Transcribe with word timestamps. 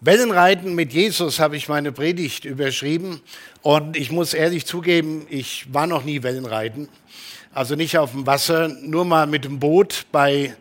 Wellenreiten 0.00 0.76
mit 0.76 0.92
Jesus 0.92 1.40
habe 1.40 1.56
ich 1.56 1.68
meine 1.68 1.90
Predigt 1.90 2.44
überschrieben. 2.44 3.20
Und 3.62 3.96
ich 3.96 4.12
muss 4.12 4.32
ehrlich 4.32 4.64
zugeben, 4.64 5.26
ich 5.28 5.66
war 5.74 5.88
noch 5.88 6.04
nie 6.04 6.22
Wellenreiten. 6.22 6.88
Also 7.52 7.74
nicht 7.74 7.98
auf 7.98 8.12
dem 8.12 8.24
Wasser, 8.24 8.68
nur 8.68 9.04
mal 9.04 9.26
mit 9.26 9.44
dem 9.44 9.58
Boot 9.58 10.06
bei 10.12 10.54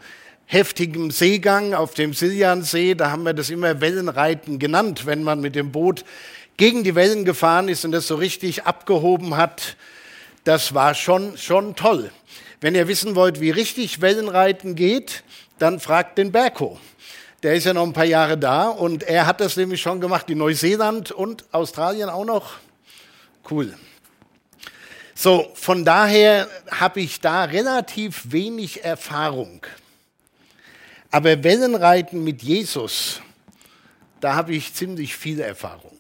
heftigem 0.48 1.12
Seegang 1.12 1.76
auf 1.76 1.94
dem 1.94 2.16
Siljansee. 2.16 2.96
Da 2.96 3.12
haben 3.12 3.26
wir 3.26 3.36
das 3.36 3.52
immer 3.52 3.80
Wellenreiten 3.80 4.58
genannt, 4.58 5.06
wenn 5.06 5.22
man 5.22 5.40
mit 5.40 5.54
dem 5.54 5.72
Boot 5.72 6.04
gegen 6.58 6.84
die 6.84 6.96
Wellen 6.96 7.24
gefahren 7.24 7.70
ist 7.70 7.86
und 7.86 7.92
das 7.92 8.08
so 8.08 8.16
richtig 8.16 8.64
abgehoben 8.64 9.38
hat. 9.38 9.78
Das 10.46 10.74
war 10.74 10.96
schon, 10.96 11.38
schon 11.38 11.76
toll. 11.76 12.10
Wenn 12.60 12.74
ihr 12.74 12.88
wissen 12.88 13.14
wollt, 13.14 13.40
wie 13.40 13.52
richtig 13.52 14.02
Wellenreiten 14.02 14.74
geht, 14.74 15.24
dann 15.60 15.80
fragt 15.80 16.18
den 16.18 16.32
Berko. 16.32 16.80
Der 17.44 17.54
ist 17.54 17.66
ja 17.66 17.74
noch 17.74 17.84
ein 17.84 17.94
paar 17.94 18.06
Jahre 18.06 18.38
da 18.38 18.70
und 18.70 19.04
er 19.04 19.28
hat 19.28 19.42
das 19.42 19.58
nämlich 19.58 19.82
schon 19.82 20.02
gemacht 20.02 20.30
in 20.30 20.40
Neuseeland 20.40 21.12
und 21.12 21.46
Australien 21.52 22.10
auch 22.10 22.26
noch. 22.26 22.56
Cool. 23.50 23.78
So, 25.14 25.52
von 25.54 25.86
daher 25.86 26.48
habe 26.72 27.00
ich 27.00 27.22
da 27.22 27.44
relativ 27.44 28.32
wenig 28.32 28.84
Erfahrung. 28.84 29.66
Aber 31.12 31.44
Wellenreiten 31.44 32.24
mit 32.24 32.42
Jesus, 32.42 33.22
da 34.20 34.36
habe 34.36 34.54
ich 34.54 34.74
ziemlich 34.74 35.16
viel 35.16 35.40
Erfahrung. 35.40 35.98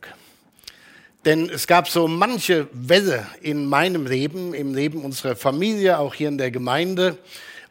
Denn 1.23 1.49
es 1.49 1.67
gab 1.67 1.90
so 1.90 2.07
manche 2.07 2.67
Welle 2.71 3.27
in 3.41 3.65
meinem 3.67 4.07
Leben, 4.07 4.54
im 4.54 4.73
Leben 4.73 5.04
unserer 5.04 5.35
Familie, 5.35 5.99
auch 5.99 6.13
hier 6.13 6.29
in 6.29 6.38
der 6.38 6.51
Gemeinde, 6.51 7.17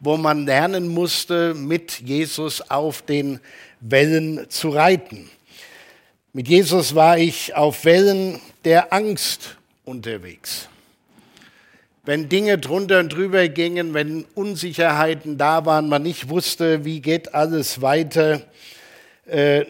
wo 0.00 0.16
man 0.16 0.46
lernen 0.46 0.88
musste, 0.88 1.54
mit 1.54 2.00
Jesus 2.00 2.70
auf 2.70 3.02
den 3.02 3.40
Wellen 3.80 4.48
zu 4.50 4.70
reiten. 4.70 5.30
Mit 6.32 6.48
Jesus 6.48 6.94
war 6.94 7.18
ich 7.18 7.54
auf 7.54 7.84
Wellen 7.84 8.40
der 8.64 8.92
Angst 8.92 9.56
unterwegs. 9.84 10.68
Wenn 12.04 12.28
Dinge 12.28 12.58
drunter 12.58 13.00
und 13.00 13.12
drüber 13.12 13.48
gingen, 13.48 13.94
wenn 13.94 14.24
Unsicherheiten 14.34 15.38
da 15.38 15.66
waren, 15.66 15.88
man 15.88 16.02
nicht 16.02 16.28
wusste, 16.28 16.84
wie 16.84 17.00
geht 17.00 17.34
alles 17.34 17.82
weiter, 17.82 18.42
äh, 19.26 19.64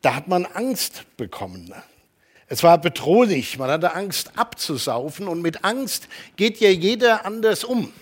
da 0.00 0.14
hat 0.14 0.28
man 0.28 0.46
Angst 0.46 1.04
bekommen. 1.16 1.72
Es 2.48 2.62
war 2.62 2.78
bedrohlich, 2.78 3.58
man 3.58 3.70
hatte 3.70 3.94
Angst 3.94 4.32
abzusaufen 4.36 5.28
und 5.28 5.42
mit 5.42 5.64
Angst 5.64 6.08
geht 6.36 6.60
ja 6.60 6.68
jeder 6.68 7.26
anders 7.26 7.64
um. 7.64 7.92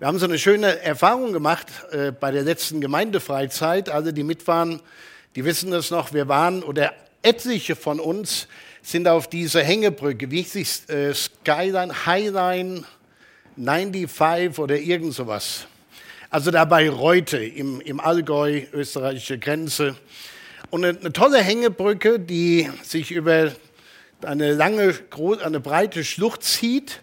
Wir 0.00 0.06
haben 0.06 0.18
so 0.18 0.24
eine 0.24 0.38
schöne 0.38 0.80
Erfahrung 0.80 1.34
gemacht 1.34 1.66
äh, 1.92 2.10
bei 2.10 2.30
der 2.30 2.40
letzten 2.40 2.80
Gemeindefreizeit. 2.80 3.90
Alle, 3.90 4.14
die 4.14 4.22
mit 4.22 4.46
waren, 4.46 4.80
die 5.36 5.44
wissen 5.44 5.72
das 5.72 5.90
noch. 5.90 6.14
Wir 6.14 6.26
waren, 6.26 6.62
oder 6.62 6.94
etliche 7.20 7.76
von 7.76 8.00
uns 8.00 8.48
sind 8.80 9.06
auf 9.06 9.28
diese 9.28 9.62
Hängebrücke, 9.62 10.30
wie 10.30 10.40
hieß 10.40 10.56
es, 10.56 10.88
äh, 10.88 11.12
Skyline, 11.12 12.06
Highline 12.06 12.84
95 13.56 14.58
oder 14.58 14.78
irgend 14.78 15.12
sowas. 15.12 15.66
Also 16.30 16.50
da 16.50 16.64
bei 16.64 16.88
Reute 16.88 17.36
im, 17.36 17.82
im 17.82 18.00
Allgäu, 18.00 18.62
österreichische 18.72 19.38
Grenze. 19.38 19.96
Und 20.70 20.82
eine, 20.82 20.98
eine 20.98 21.12
tolle 21.12 21.42
Hängebrücke, 21.42 22.18
die 22.18 22.70
sich 22.82 23.10
über 23.10 23.52
eine 24.22 24.54
lange, 24.54 24.94
eine 25.44 25.60
breite 25.60 26.04
Schlucht 26.04 26.42
zieht 26.42 27.02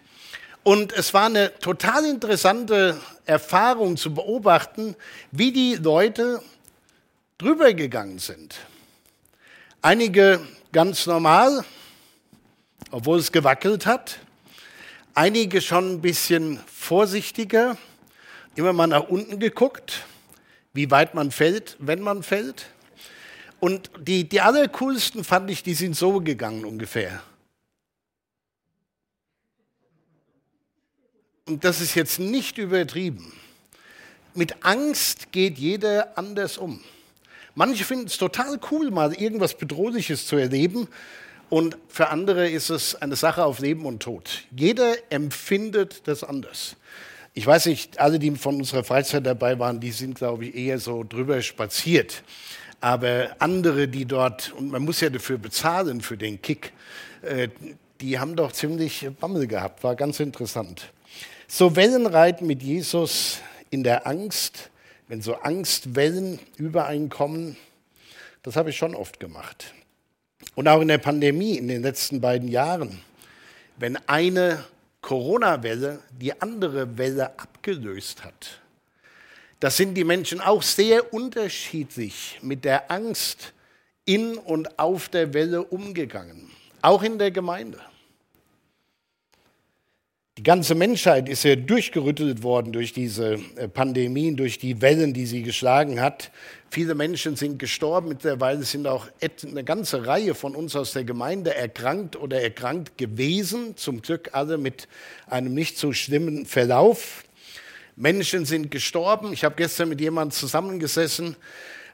und 0.68 0.92
es 0.92 1.14
war 1.14 1.24
eine 1.24 1.58
total 1.60 2.04
interessante 2.04 3.00
Erfahrung 3.24 3.96
zu 3.96 4.12
beobachten, 4.12 4.96
wie 5.30 5.50
die 5.50 5.76
Leute 5.76 6.42
drüber 7.38 7.72
gegangen 7.72 8.18
sind. 8.18 8.54
Einige 9.80 10.40
ganz 10.70 11.06
normal, 11.06 11.64
obwohl 12.90 13.18
es 13.18 13.32
gewackelt 13.32 13.86
hat. 13.86 14.18
Einige 15.14 15.62
schon 15.62 15.92
ein 15.94 16.00
bisschen 16.02 16.60
vorsichtiger, 16.66 17.78
immer 18.54 18.74
mal 18.74 18.88
nach 18.88 19.08
unten 19.08 19.38
geguckt, 19.38 20.04
wie 20.74 20.90
weit 20.90 21.14
man 21.14 21.30
fällt, 21.30 21.76
wenn 21.78 22.02
man 22.02 22.22
fällt. 22.22 22.66
Und 23.58 23.90
die, 24.00 24.28
die 24.28 24.42
allercoolsten 24.42 25.24
fand 25.24 25.50
ich, 25.50 25.62
die 25.62 25.72
sind 25.72 25.96
so 25.96 26.20
gegangen 26.20 26.66
ungefähr. 26.66 27.22
Und 31.48 31.64
das 31.64 31.80
ist 31.80 31.94
jetzt 31.94 32.18
nicht 32.20 32.58
übertrieben, 32.58 33.32
mit 34.34 34.64
Angst 34.64 35.32
geht 35.32 35.58
jeder 35.58 36.16
anders 36.16 36.58
um. 36.58 36.80
Manche 37.54 37.84
finden 37.84 38.06
es 38.06 38.18
total 38.18 38.60
cool, 38.70 38.92
mal 38.92 39.12
irgendwas 39.14 39.56
Bedrohliches 39.56 40.26
zu 40.26 40.36
erleben. 40.36 40.86
Und 41.50 41.76
für 41.88 42.10
andere 42.10 42.48
ist 42.48 42.70
es 42.70 42.94
eine 42.94 43.16
Sache 43.16 43.44
auf 43.44 43.58
Leben 43.58 43.86
und 43.86 44.00
Tod. 44.00 44.44
Jeder 44.54 44.94
empfindet 45.10 46.06
das 46.06 46.22
anders. 46.22 46.76
Ich 47.34 47.46
weiß 47.46 47.66
nicht, 47.66 47.98
alle, 47.98 48.18
die 48.18 48.30
von 48.32 48.56
unserer 48.56 48.84
Freizeit 48.84 49.26
dabei 49.26 49.58
waren, 49.58 49.80
die 49.80 49.90
sind, 49.90 50.14
glaube 50.14 50.44
ich, 50.44 50.54
eher 50.54 50.78
so 50.78 51.02
drüber 51.02 51.40
spaziert. 51.40 52.22
Aber 52.80 53.34
andere, 53.38 53.88
die 53.88 54.04
dort, 54.04 54.52
und 54.52 54.70
man 54.70 54.82
muss 54.82 55.00
ja 55.00 55.10
dafür 55.10 55.38
bezahlen, 55.38 56.00
für 56.00 56.16
den 56.16 56.40
Kick, 56.40 56.72
äh, 57.22 57.48
die 58.00 58.20
haben 58.20 58.36
doch 58.36 58.52
ziemlich 58.52 59.08
Bammel 59.18 59.46
gehabt. 59.46 59.82
War 59.82 59.96
ganz 59.96 60.20
interessant. 60.20 60.92
So 61.50 61.74
Wellenreiten 61.76 62.46
mit 62.46 62.62
Jesus 62.62 63.38
in 63.70 63.82
der 63.82 64.06
Angst, 64.06 64.68
wenn 65.08 65.22
so 65.22 65.34
Angstwellen 65.36 66.38
übereinkommen, 66.58 67.56
das 68.42 68.54
habe 68.54 68.68
ich 68.68 68.76
schon 68.76 68.94
oft 68.94 69.18
gemacht. 69.18 69.72
Und 70.56 70.68
auch 70.68 70.82
in 70.82 70.88
der 70.88 70.98
Pandemie 70.98 71.56
in 71.56 71.66
den 71.68 71.80
letzten 71.80 72.20
beiden 72.20 72.48
Jahren, 72.48 73.00
wenn 73.78 73.96
eine 74.06 74.62
Corona-Welle 75.00 76.00
die 76.20 76.38
andere 76.38 76.98
Welle 76.98 77.38
abgelöst 77.38 78.24
hat. 78.24 78.60
Da 79.58 79.70
sind 79.70 79.94
die 79.94 80.04
Menschen 80.04 80.42
auch 80.42 80.62
sehr 80.62 81.14
unterschiedlich 81.14 82.38
mit 82.42 82.66
der 82.66 82.90
Angst 82.90 83.54
in 84.04 84.36
und 84.36 84.78
auf 84.78 85.08
der 85.08 85.32
Welle 85.32 85.62
umgegangen, 85.62 86.50
auch 86.82 87.02
in 87.02 87.18
der 87.18 87.30
Gemeinde. 87.30 87.80
Die 90.38 90.44
ganze 90.44 90.76
Menschheit 90.76 91.28
ist 91.28 91.42
ja 91.42 91.56
durchgerüttelt 91.56 92.44
worden 92.44 92.72
durch 92.72 92.92
diese 92.92 93.40
äh, 93.56 93.66
Pandemien, 93.66 94.36
durch 94.36 94.56
die 94.56 94.80
Wellen, 94.80 95.12
die 95.12 95.26
sie 95.26 95.42
geschlagen 95.42 96.00
hat. 96.00 96.30
Viele 96.70 96.94
Menschen 96.94 97.34
sind 97.34 97.58
gestorben. 97.58 98.06
Mittlerweile 98.06 98.62
sind 98.62 98.86
auch 98.86 99.08
eine 99.20 99.64
ganze 99.64 100.06
Reihe 100.06 100.36
von 100.36 100.54
uns 100.54 100.76
aus 100.76 100.92
der 100.92 101.02
Gemeinde 101.02 101.56
erkrankt 101.56 102.14
oder 102.14 102.40
erkrankt 102.40 102.96
gewesen. 102.96 103.76
Zum 103.76 104.00
Glück 104.00 104.30
alle 104.30 104.58
mit 104.58 104.86
einem 105.26 105.54
nicht 105.54 105.76
so 105.76 105.92
schlimmen 105.92 106.46
Verlauf. 106.46 107.24
Menschen 107.96 108.44
sind 108.44 108.70
gestorben. 108.70 109.32
Ich 109.32 109.42
habe 109.42 109.56
gestern 109.56 109.88
mit 109.88 110.00
jemandem 110.00 110.38
zusammengesessen, 110.38 111.34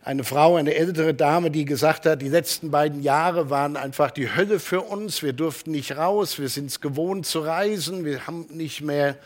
eine 0.05 0.23
Frau, 0.23 0.57
eine 0.57 0.75
ältere 0.75 1.15
Dame, 1.15 1.51
die 1.51 1.65
gesagt 1.65 2.05
hat, 2.05 2.21
die 2.21 2.29
letzten 2.29 2.71
beiden 2.71 3.03
Jahre 3.03 3.49
waren 3.49 3.79
einfach 3.79 4.11
die 4.11 4.35
Hölle 4.35 4.61
für 4.61 4.83
uns. 4.83 5.23
Wir 5.23 5.33
durften 5.33 5.71
nicht 5.71 5.97
raus, 5.97 6.39
wir 6.39 6.51
sind 6.51 6.67
es 6.67 6.83
gewohnt 6.83 7.25
zu 7.25 7.41
reisen, 7.41 8.05
wir 8.05 8.27
haben 8.27 8.47
nicht 8.51 8.83
mehr 8.83 9.17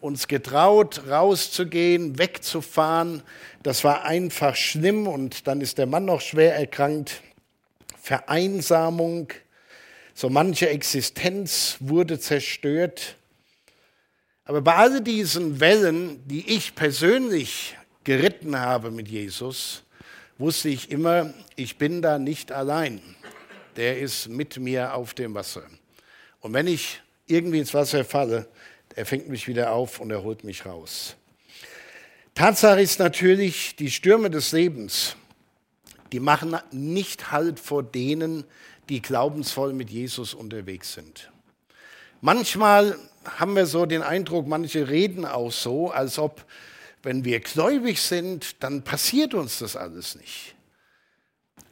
uns 0.00 0.28
getraut, 0.28 1.02
rauszugehen, 1.08 2.16
wegzufahren. 2.18 3.24
Das 3.64 3.82
war 3.82 4.04
einfach 4.04 4.54
schlimm 4.54 5.08
und 5.08 5.48
dann 5.48 5.60
ist 5.60 5.78
der 5.78 5.86
Mann 5.86 6.04
noch 6.04 6.20
schwer 6.20 6.54
erkrankt. 6.54 7.22
Vereinsamung, 8.00 9.32
so 10.14 10.30
manche 10.30 10.68
Existenz 10.68 11.76
wurde 11.80 12.20
zerstört. 12.20 13.16
Aber 14.44 14.62
bei 14.62 14.76
all 14.76 15.00
diesen 15.00 15.58
Wellen, 15.58 16.26
die 16.28 16.54
ich 16.54 16.76
persönlich 16.76 17.76
geritten 18.04 18.58
habe 18.58 18.92
mit 18.92 19.08
Jesus, 19.08 19.82
wusste 20.40 20.70
ich 20.70 20.90
immer, 20.90 21.32
ich 21.54 21.76
bin 21.76 22.00
da 22.02 22.18
nicht 22.18 22.50
allein. 22.50 23.00
Der 23.76 23.98
ist 23.98 24.28
mit 24.28 24.58
mir 24.58 24.94
auf 24.94 25.14
dem 25.14 25.34
Wasser. 25.34 25.62
Und 26.40 26.54
wenn 26.54 26.66
ich 26.66 27.00
irgendwie 27.26 27.58
ins 27.58 27.74
Wasser 27.74 28.04
falle, 28.04 28.48
er 28.96 29.06
fängt 29.06 29.28
mich 29.28 29.46
wieder 29.46 29.72
auf 29.72 30.00
und 30.00 30.10
er 30.10 30.22
holt 30.22 30.42
mich 30.42 30.66
raus. 30.66 31.14
Tatsache 32.34 32.80
ist 32.80 32.98
natürlich, 32.98 33.76
die 33.76 33.90
Stürme 33.90 34.30
des 34.30 34.52
Lebens, 34.52 35.14
die 36.10 36.20
machen 36.20 36.56
nicht 36.72 37.30
Halt 37.30 37.60
vor 37.60 37.82
denen, 37.82 38.44
die 38.88 39.02
glaubensvoll 39.02 39.72
mit 39.72 39.90
Jesus 39.90 40.34
unterwegs 40.34 40.94
sind. 40.94 41.30
Manchmal 42.20 42.98
haben 43.24 43.54
wir 43.54 43.66
so 43.66 43.86
den 43.86 44.02
Eindruck, 44.02 44.46
manche 44.46 44.88
reden 44.88 45.24
auch 45.24 45.52
so, 45.52 45.90
als 45.90 46.18
ob 46.18 46.44
wenn 47.02 47.24
wir 47.24 47.40
gläubig 47.40 48.00
sind, 48.00 48.62
dann 48.62 48.82
passiert 48.82 49.34
uns 49.34 49.58
das 49.58 49.76
alles 49.76 50.14
nicht. 50.14 50.54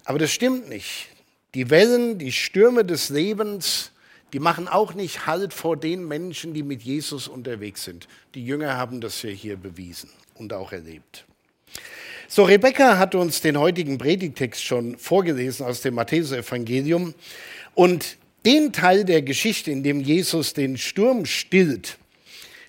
Aber 0.05 0.19
das 0.19 0.33
stimmt 0.33 0.69
nicht. 0.69 1.09
Die 1.55 1.71
Wellen, 1.71 2.19
die 2.19 2.33
Stürme 2.33 2.85
des 2.85 3.09
Lebens, 3.11 3.93
die 4.33 4.39
machen 4.39 4.69
auch 4.69 4.95
nicht 4.95 5.27
Halt 5.27 5.53
vor 5.53 5.77
den 5.77 6.07
Menschen, 6.07 6.55
die 6.55 6.63
mit 6.63 6.83
Jesus 6.83 7.29
unterwegs 7.29 7.85
sind. 7.85 8.09
Die 8.35 8.45
Jünger 8.45 8.77
haben 8.77 9.01
das 9.01 9.23
ja 9.23 9.31
hier 9.31 9.57
bewiesen 9.57 10.11
und 10.35 10.53
auch 10.53 10.73
erlebt. 10.73 11.25
So, 12.31 12.45
Rebecca 12.45 12.99
hat 12.99 13.15
uns 13.15 13.41
den 13.41 13.59
heutigen 13.59 13.97
Predigtext 13.97 14.63
schon 14.63 14.99
vorgelesen 14.99 15.65
aus 15.65 15.81
dem 15.81 15.95
Matthäusevangelium. 15.95 17.15
Und 17.75 18.19
den 18.45 18.73
Teil 18.73 19.05
der 19.05 19.23
Geschichte, 19.23 19.71
in 19.71 19.83
dem 19.83 20.01
Jesus 20.01 20.53
den 20.53 20.77
Sturm 20.77 21.25
stillt, 21.25 21.97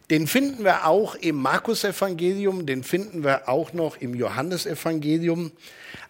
den 0.09 0.25
finden 0.25 0.63
wir 0.63 0.88
auch 0.88 1.15
im 1.15 1.35
Markus-Evangelium, 1.35 2.65
den 2.65 2.83
finden 2.83 3.23
wir 3.23 3.47
auch 3.47 3.73
noch 3.73 3.97
im 3.97 4.15
Johannesevangelium. 4.15 5.51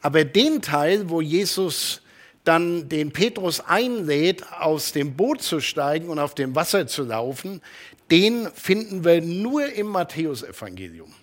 Aber 0.02 0.24
den 0.24 0.62
Teil, 0.62 1.10
wo 1.10 1.20
Jesus 1.20 2.02
dann 2.46 2.88
den 2.88 3.12
Petrus 3.12 3.60
einlädt, 3.60 4.44
aus 4.60 4.94
dem 4.94 5.16
Boot 5.16 5.42
zu 5.42 5.60
steigen 5.60 6.08
und 6.08 6.20
auf 6.20 6.34
dem 6.34 6.56
Wasser 6.56 6.88
zu 6.88 7.04
laufen, 7.04 7.62
den 8.10 8.48
finden 8.54 9.04
wir 9.04 9.22
nur 9.22 9.72
im 9.74 9.88
Matthäusevangelium. 9.88 11.14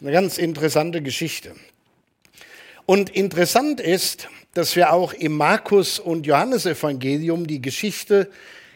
Eine 0.00 0.12
ganz 0.12 0.36
interessante 0.36 1.00
Geschichte. 1.00 1.54
Und 2.86 3.08
interessant 3.10 3.80
ist, 3.80 4.28
dass 4.52 4.76
wir 4.76 4.92
auch 4.92 5.14
im 5.14 5.36
Markus- 5.36 5.98
und 5.98 6.26
Johannesevangelium 6.26 7.46
die 7.46 7.62
Geschichte 7.62 8.30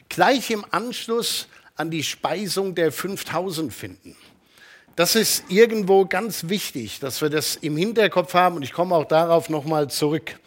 gleich 0.08 0.50
im 0.50 0.64
Anschluss 0.70 1.48
an 1.78 1.90
die 1.90 2.02
Speisung 2.02 2.74
der 2.74 2.92
5000 2.92 3.72
finden. 3.72 4.16
Das 4.96 5.14
ist 5.14 5.44
irgendwo 5.48 6.06
ganz 6.06 6.48
wichtig, 6.48 6.98
dass 6.98 7.22
wir 7.22 7.30
das 7.30 7.56
im 7.56 7.76
Hinterkopf 7.76 8.34
haben 8.34 8.56
und 8.56 8.62
ich 8.62 8.72
komme 8.72 8.96
auch 8.96 9.04
darauf 9.04 9.48
nochmal 9.48 9.88
zurück. 9.88 10.40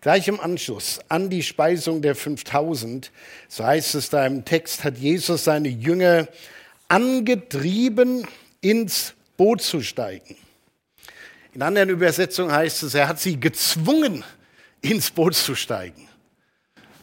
Gleich 0.00 0.28
im 0.28 0.40
Anschluss 0.40 1.00
an 1.08 1.28
die 1.28 1.42
Speisung 1.42 2.00
der 2.00 2.14
5000, 2.14 3.10
so 3.48 3.64
heißt 3.64 3.96
es 3.96 4.08
da 4.08 4.24
im 4.24 4.44
Text, 4.44 4.84
hat 4.84 4.96
Jesus 4.96 5.44
seine 5.44 5.68
Jünger 5.68 6.28
angetrieben, 6.88 8.26
ins 8.60 9.14
Boot 9.36 9.60
zu 9.60 9.82
steigen. 9.82 10.36
In 11.52 11.62
anderen 11.62 11.90
Übersetzungen 11.90 12.52
heißt 12.52 12.84
es, 12.84 12.94
er 12.94 13.08
hat 13.08 13.18
sie 13.18 13.40
gezwungen, 13.40 14.24
ins 14.80 15.10
Boot 15.10 15.34
zu 15.34 15.54
steigen. 15.54 16.08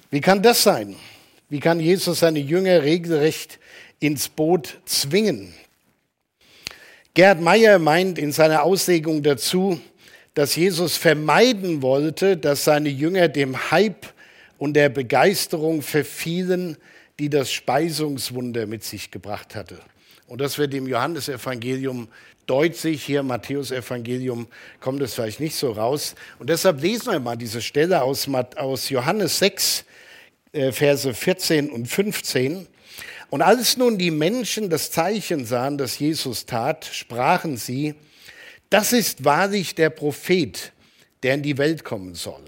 Wie 0.09 0.21
kann 0.21 0.41
das 0.41 0.63
sein? 0.63 0.95
Wie 1.49 1.59
kann 1.59 1.79
Jesus 1.79 2.19
seine 2.19 2.39
Jünger 2.39 2.83
regelrecht 2.83 3.59
ins 3.99 4.27
Boot 4.27 4.79
zwingen? 4.85 5.53
Gerd 7.13 7.41
Meyer 7.41 7.79
meint 7.79 8.19
in 8.19 8.31
seiner 8.31 8.63
Auslegung 8.63 9.23
dazu, 9.23 9.79
dass 10.33 10.55
Jesus 10.55 10.97
vermeiden 10.97 11.81
wollte, 11.81 12.37
dass 12.37 12.65
seine 12.65 12.89
Jünger 12.89 13.27
dem 13.27 13.71
Hype 13.71 14.05
und 14.57 14.73
der 14.73 14.89
Begeisterung 14.89 15.81
verfielen, 15.81 16.77
die 17.17 17.29
das 17.29 17.51
Speisungswunder 17.51 18.67
mit 18.67 18.83
sich 18.83 19.09
gebracht 19.09 19.55
hatte. 19.55 19.79
Und 20.27 20.41
das 20.41 20.57
wird 20.57 20.73
im 20.73 20.85
Johannesevangelium 20.85 22.09
deutlich. 22.45 23.03
Hier 23.03 23.21
im 23.21 23.27
Matthäusevangelium 23.27 24.47
kommt 24.79 25.01
es 25.01 25.13
vielleicht 25.13 25.39
nicht 25.39 25.55
so 25.55 25.71
raus. 25.71 26.15
Und 26.37 26.49
deshalb 26.49 26.81
lesen 26.81 27.13
wir 27.13 27.19
mal 27.19 27.37
diese 27.37 27.61
Stelle 27.61 28.03
aus, 28.03 28.27
aus 28.57 28.89
Johannes 28.89 29.39
6, 29.39 29.85
äh, 30.57 30.71
Verse 30.71 31.13
14 31.13 31.69
und 31.69 31.87
15. 31.87 32.67
Und 33.29 33.41
als 33.41 33.77
nun 33.77 33.97
die 33.97 34.11
Menschen 34.11 34.69
das 34.69 34.91
Zeichen 34.91 35.45
sahen, 35.45 35.77
das 35.77 35.99
Jesus 35.99 36.45
tat, 36.45 36.85
sprachen 36.85 37.57
sie, 37.57 37.95
das 38.69 38.93
ist 38.93 39.23
wahrlich 39.23 39.75
der 39.75 39.89
Prophet, 39.89 40.73
der 41.23 41.35
in 41.35 41.43
die 41.43 41.57
Welt 41.57 41.83
kommen 41.83 42.15
soll. 42.15 42.43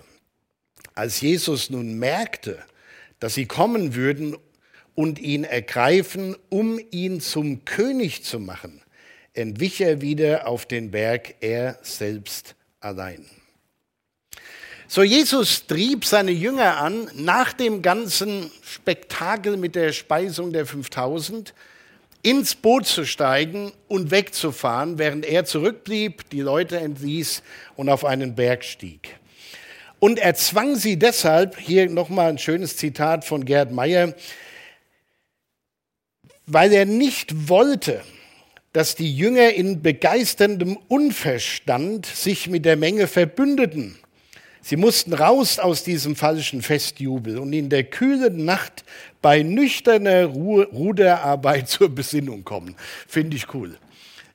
Als 0.96 1.22
Jesus 1.22 1.70
nun 1.70 1.98
merkte, 2.00 2.60
dass 3.20 3.36
sie 3.36 3.46
kommen 3.46 3.96
würden 3.96 4.36
und 4.96 5.20
ihn 5.20 5.44
ergreifen, 5.44 6.36
um 6.50 6.80
ihn 6.92 7.22
zum 7.22 7.64
König 7.64 8.24
zu 8.24 8.40
machen, 8.40 8.82
entwich 9.34 9.82
er 9.82 10.02
wieder 10.02 10.48
auf 10.48 10.66
den 10.66 10.92
Berg, 10.92 11.36
er 11.42 11.80
selbst 11.84 12.56
allein. 12.80 13.26
So, 14.92 15.04
Jesus 15.04 15.68
trieb 15.68 16.04
seine 16.04 16.32
Jünger 16.32 16.78
an, 16.78 17.12
nach 17.14 17.54
dem 17.54 17.84
ganzen 17.84 18.50
Spektakel 18.64 19.56
mit 19.56 19.76
der 19.76 19.94
Speisung 19.94 20.52
der 20.52 20.66
5000, 20.66 21.54
ins 22.24 22.56
Boot 22.56 22.88
zu 22.88 23.06
steigen 23.06 23.72
und 23.88 24.10
wegzufahren, 24.10 24.98
während 24.98 25.28
er 25.28 25.46
zurückblieb, 25.46 26.28
die 26.32 26.42
Leute 26.42 26.80
entließ 26.80 27.44
und 27.76 27.88
auf 27.88 28.04
einen 28.04 28.34
Berg 28.34 28.66
stieg. 28.66 29.20
Und 30.00 30.18
er 30.18 30.34
zwang 30.34 30.76
sie 30.76 30.98
deshalb, 30.98 31.60
hier 31.60 31.88
nochmal 31.88 32.30
ein 32.30 32.40
schönes 32.40 32.76
Zitat 32.76 33.26
von 33.26 33.46
Gerd 33.46 33.72
Meyer, 33.72 34.16
weil 36.48 36.74
er 36.74 36.86
nicht 36.86 37.48
wollte, 37.48 38.02
dass 38.74 38.96
die 38.96 39.16
Jünger 39.16 39.54
in 39.54 39.84
begeisterndem 39.84 40.78
Unverstand 40.88 42.08
sich 42.08 42.48
mit 42.50 42.66
der 42.66 42.76
Menge 42.76 43.06
verbündeten. 43.06 44.00
Sie 44.62 44.76
mussten 44.76 45.14
raus 45.14 45.60
aus 45.60 45.84
diesem 45.84 46.16
falschen 46.16 46.62
Festjubel 46.62 47.38
und 47.38 47.54
in 47.54 47.70
der 47.70 47.86
kühlen 47.86 48.46
Nacht 48.46 48.84
bei 49.22 49.42
nüchterner 49.42 50.26
Ruderarbeit 50.26 51.70
zur 51.70 51.90
Besinnung 51.90 52.44
kommen. 52.44 52.76
Finde 53.08 53.38
ich 53.38 53.54
cool. 53.54 53.78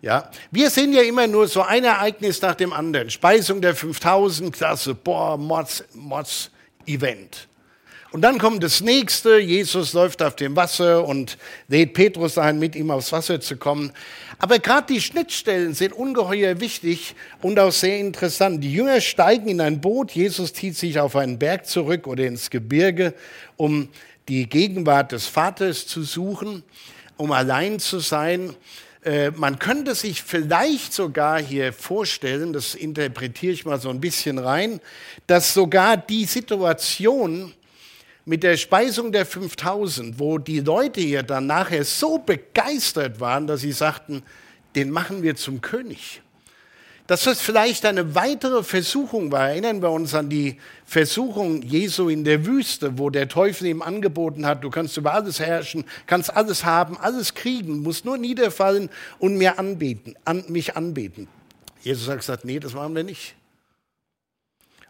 Ja, 0.01 0.31
wir 0.51 0.69
sehen 0.69 0.93
ja 0.93 1.03
immer 1.03 1.27
nur 1.27 1.49
so 1.49 1.63
ein 1.63 1.85
Ereignis 1.85 2.43
nach 2.43 2.55
dem 2.55 2.73
anderen. 2.75 3.09
Speisung 3.09 3.63
der 3.63 3.75
5000, 3.75 4.55
klasse, 4.55 4.95
boah, 4.95 5.39
Mords, 5.39 5.83
Mords 5.95 6.51
Event. 6.87 7.49
Und 8.15 8.21
dann 8.21 8.39
kommt 8.39 8.63
das 8.63 8.81
nächste, 8.81 9.41
Jesus 9.41 9.93
läuft 9.93 10.23
auf 10.23 10.37
dem 10.37 10.55
Wasser 10.55 11.05
und 11.05 11.37
lädt 11.67 11.95
Petrus 11.95 12.39
ein, 12.39 12.61
mit 12.61 12.77
ihm 12.77 12.93
aufs 12.93 13.11
Wasser 13.11 13.41
zu 13.41 13.57
kommen. 13.57 13.91
Aber 14.39 14.61
gerade 14.61 14.87
die 14.95 15.01
Schnittstellen 15.01 15.75
sind 15.75 15.93
ungeheuer 15.93 16.61
wichtig 16.61 17.17
und 17.43 17.59
auch 17.59 17.73
sehr 17.73 17.99
interessant. 17.99 18.63
Die 18.63 18.73
Jünger 18.73 19.01
steigen 19.01 19.49
in 19.49 19.61
ein 19.61 19.81
Boot, 19.81 20.13
Jesus 20.13 20.53
zieht 20.53 20.77
sich 20.77 21.01
auf 21.01 21.17
einen 21.17 21.41
Berg 21.41 21.67
zurück 21.67 22.07
oder 22.07 22.25
ins 22.25 22.51
Gebirge, 22.51 23.15
um 23.57 23.89
die 24.29 24.49
Gegenwart 24.49 25.11
des 25.11 25.27
Vaters 25.27 25.89
zu 25.89 26.05
suchen, 26.05 26.63
um 27.17 27.33
allein 27.33 27.81
zu 27.81 27.99
sein. 27.99 28.55
Äh, 29.05 29.33
man 29.33 29.59
könnte 29.59 29.97
sich 29.97 30.23
vielleicht 30.23 30.93
sogar 30.93 31.43
hier 31.43 31.73
vorstellen, 31.73 32.53
das 32.53 32.77
interpretiere 32.77 33.53
ich 33.53 33.65
mal 33.65 33.81
so 33.81 33.91
ein 33.91 34.01
bisschen 34.01 34.39
rein, 34.39 34.81
dass 35.27 35.53
sogar 35.53 35.97
die 35.97 36.27
Situation, 36.27 37.53
mit 38.25 38.43
der 38.43 38.57
Speisung 38.57 39.13
der 39.13 39.27
5000, 39.27 40.19
wo 40.19 40.39
die 40.39 40.61
Leute 40.61 41.01
hier 41.01 41.23
dann 41.23 41.47
nachher 41.47 41.85
so 41.85 42.19
begeistert 42.19 43.21
waren, 43.21 43.47
dass 43.47 43.61
sie 43.61 43.73
sagten, 43.73 44.23
den 44.75 44.91
machen 44.91 45.23
wir 45.23 45.37
zum 45.37 45.61
König. 45.61 46.23
Dass 47.07 47.25
das 47.25 47.43
vielleicht 47.43 47.85
eine 47.85 48.15
weitere 48.15 48.63
Versuchung 48.63 49.31
war. 49.31 49.51
Erinnern 49.51 49.83
wir 49.83 49.91
uns 49.91 50.15
an 50.15 50.31
die 50.31 50.59
Versuchung 50.87 51.61
Jesu 51.61 52.09
in 52.09 52.25
der 52.25 52.47
Wüste, 52.47 52.99
wo 52.99 53.11
der 53.11 53.29
Teufel 53.29 53.67
ihm 53.67 53.83
angeboten 53.83 54.47
hat, 54.47 54.65
du 54.65 54.71
kannst 54.71 54.97
über 54.97 55.13
alles 55.13 55.39
herrschen, 55.39 55.85
kannst 56.07 56.35
alles 56.35 56.65
haben, 56.65 56.97
alles 56.99 57.35
kriegen, 57.35 57.83
musst 57.83 58.07
nur 58.07 58.17
niederfallen 58.17 58.89
und 59.19 59.37
mir 59.37 59.59
anbeten, 59.59 60.15
an, 60.25 60.45
mich 60.49 60.79
anbeten. 60.79 61.29
Jesus 61.83 62.09
hat 62.09 62.21
gesagt, 62.21 62.47
nee, 62.47 62.59
das 62.59 62.73
machen 62.73 62.97
wir 62.97 63.05
nicht. 63.05 63.35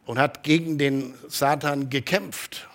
Und 0.07 0.21
hat 0.21 0.45
gegen 0.45 0.79
den 0.79 1.15
Satan 1.29 1.91
gekämpft 1.91 2.69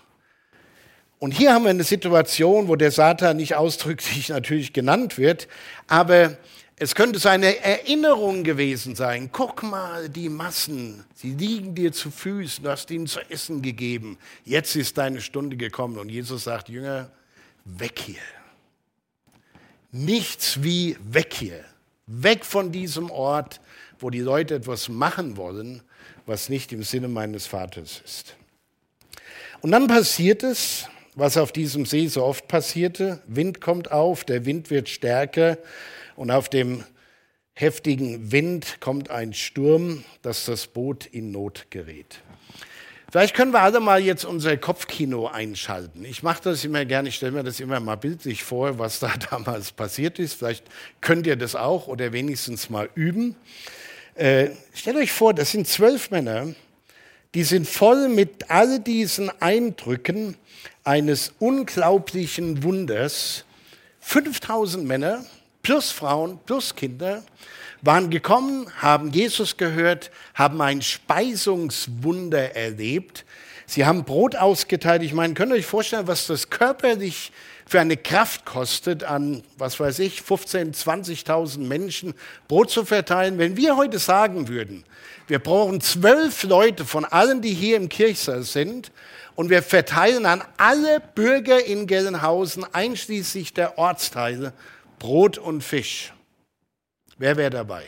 und 1.20 1.32
hier 1.32 1.54
haben 1.54 1.64
wir 1.64 1.70
eine 1.70 1.84
Situation, 1.84 2.70
wo 2.70 2.78
der 2.78 2.92
Satan 2.92 3.38
nicht 3.38 3.56
ausdrücklich 3.56 4.30
natürlich 4.30 4.74
genannt 4.74 5.18
wird, 5.18 5.48
aber 5.88 6.38
es 6.82 6.96
könnte 6.96 7.20
seine 7.20 7.62
Erinnerung 7.62 8.46
gewesen 8.46 8.96
sein. 8.96 9.30
Guck 9.34 9.64
mal, 9.64 10.08
die 10.08 10.30
Massen, 10.30 11.04
sie 11.14 11.32
liegen 11.32 11.76
dir 11.76 11.92
zu 11.92 12.10
Füßen, 12.10 12.64
du 12.64 12.70
hast 12.70 12.90
ihnen 12.90 13.06
zu 13.06 13.20
essen 13.30 13.62
gegeben. 13.62 14.18
Jetzt 14.46 14.78
ist 14.78 14.98
deine 14.98 15.20
Stunde 15.20 15.58
gekommen. 15.58 15.98
Und 16.00 16.08
Jesus 16.08 16.46
sagt, 16.46 16.70
Jünger, 16.70 17.12
weg 17.66 18.00
hier. 18.00 18.22
Nichts 19.92 20.64
wie 20.64 20.96
weg 21.04 21.34
hier. 21.34 21.66
Weg 22.08 22.46
von 22.46 22.72
diesem 22.72 23.12
Ort, 23.12 23.60
wo 24.00 24.10
die 24.10 24.22
Leute 24.22 24.56
etwas 24.56 24.88
machen 24.88 25.36
wollen, 25.36 25.82
was 26.26 26.48
nicht 26.48 26.72
im 26.72 26.84
Sinne 26.84 27.10
meines 27.10 27.46
Vaters 27.46 28.02
ist. 28.06 28.38
Und 29.60 29.72
dann 29.72 29.88
passiert 29.88 30.44
es, 30.44 30.88
was 31.16 31.38
auf 31.38 31.52
diesem 31.52 31.86
See 31.86 32.08
so 32.08 32.24
oft 32.24 32.48
passierte. 32.48 33.22
Wind 33.28 33.62
kommt 33.62 33.92
auf, 33.92 34.24
der 34.24 34.46
Wind 34.46 34.70
wird 34.70 34.90
stärker 34.90 35.58
und 36.16 36.32
auf 36.32 36.50
dem 36.50 36.84
heftigen 37.54 38.32
Wind 38.32 38.78
kommt 38.80 39.10
ein 39.10 39.34
Sturm, 39.34 40.04
dass 40.22 40.46
das 40.46 40.68
Boot 40.68 41.06
in 41.06 41.32
Not 41.32 41.68
gerät. 41.70 42.22
Vielleicht 43.12 43.36
können 43.36 43.52
wir 43.52 43.62
alle 43.62 43.80
mal 43.80 44.00
jetzt 44.00 44.24
unser 44.24 44.56
Kopfkino 44.56 45.28
einschalten. 45.28 46.06
Ich 46.06 46.22
mache 46.22 46.44
das 46.44 46.64
immer 46.64 46.86
gerne, 46.86 47.10
ich 47.10 47.16
stelle 47.16 47.32
mir 47.32 47.44
das 47.44 47.60
immer 47.60 47.80
mal 47.80 47.96
bildlich 47.96 48.44
vor, 48.44 48.78
was 48.78 49.00
da 49.00 49.12
damals 49.32 49.72
passiert 49.72 50.20
ist. 50.20 50.36
Vielleicht 50.36 50.64
könnt 51.02 51.26
ihr 51.26 51.36
das 51.36 51.56
auch 51.56 51.88
oder 51.88 52.14
wenigstens 52.14 52.70
mal 52.70 52.88
üben. 52.94 53.36
Äh, 54.14 54.50
stellt 54.76 54.98
euch 54.98 55.12
vor, 55.12 55.34
das 55.34 55.52
sind 55.52 55.68
zwölf 55.68 56.12
Männer, 56.12 56.54
die 57.36 57.44
sind 57.44 57.68
voll 57.68 58.10
mit 58.10 58.50
all 58.50 58.80
diesen 58.80 59.30
Eindrücken 59.42 60.36
eines 60.84 61.34
unglaublichen 61.40 62.64
Wunders. 62.64 63.46
5000 64.02 64.86
Männer 64.86 65.24
plus 65.62 65.92
Frauen 65.92 66.40
plus 66.46 66.76
Kinder 66.76 67.24
waren 67.82 68.10
gekommen, 68.10 68.68
haben 68.82 69.12
Jesus 69.12 69.58
gehört, 69.58 70.12
haben 70.34 70.62
ein 70.62 70.82
Speisungswunder 70.82 72.56
erlebt. 72.56 73.26
Sie 73.66 73.86
haben 73.86 74.04
Brot 74.04 74.36
ausgeteilt. 74.36 75.04
Ich 75.04 75.14
meine, 75.14 75.36
könnt 75.36 75.52
ihr 75.52 75.56
euch 75.56 75.66
vorstellen, 75.66 76.08
was 76.08 76.28
das 76.28 76.50
körperlich 76.50 77.32
für 77.68 77.80
eine 77.80 77.98
Kraft 77.98 78.46
kostet, 78.46 79.04
an, 79.04 79.44
was 79.58 79.80
weiß 79.80 80.00
ich, 80.00 80.22
15.000, 80.22 81.24
20.000 81.26 81.60
Menschen 81.60 82.16
Brot 82.48 82.72
zu 82.72 82.84
verteilen. 82.84 83.38
Wenn 83.38 83.56
wir 83.56 83.78
heute 83.78 84.00
sagen 84.00 84.48
würden, 84.48 84.84
wir 85.30 85.40
brauchen 85.40 85.80
zwölf 85.80 86.44
Leute 86.44 86.86
von 86.86 87.06
allen, 87.06 87.42
die 87.42 87.54
hier 87.54 87.78
im 87.78 87.88
Kirchsaal 87.88 88.44
sind, 88.44 88.92
und 89.36 89.50
wir 89.50 89.64
verteilen 89.64 90.26
an 90.26 90.44
alle 90.58 91.00
Bürger 91.00 91.64
in 91.64 91.88
Gelnhausen, 91.88 92.66
einschließlich 92.74 93.54
der 93.54 93.78
Ortsteile, 93.78 94.52
Brot 94.98 95.38
und 95.38 95.64
Fisch. 95.64 96.12
Wer 97.18 97.38
wäre 97.38 97.50
dabei? 97.50 97.86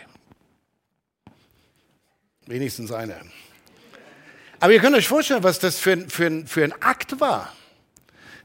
Wenigstens 2.45 2.91
einer. 2.91 3.19
Aber 4.61 4.71
ihr 4.71 4.79
könnt 4.79 4.95
euch 4.95 5.07
vorstellen, 5.07 5.43
was 5.43 5.59
das 5.59 5.77
für, 5.77 5.97
für, 6.09 6.45
für 6.45 6.63
ein 6.63 6.73
Akt 6.81 7.19
war. 7.19 7.51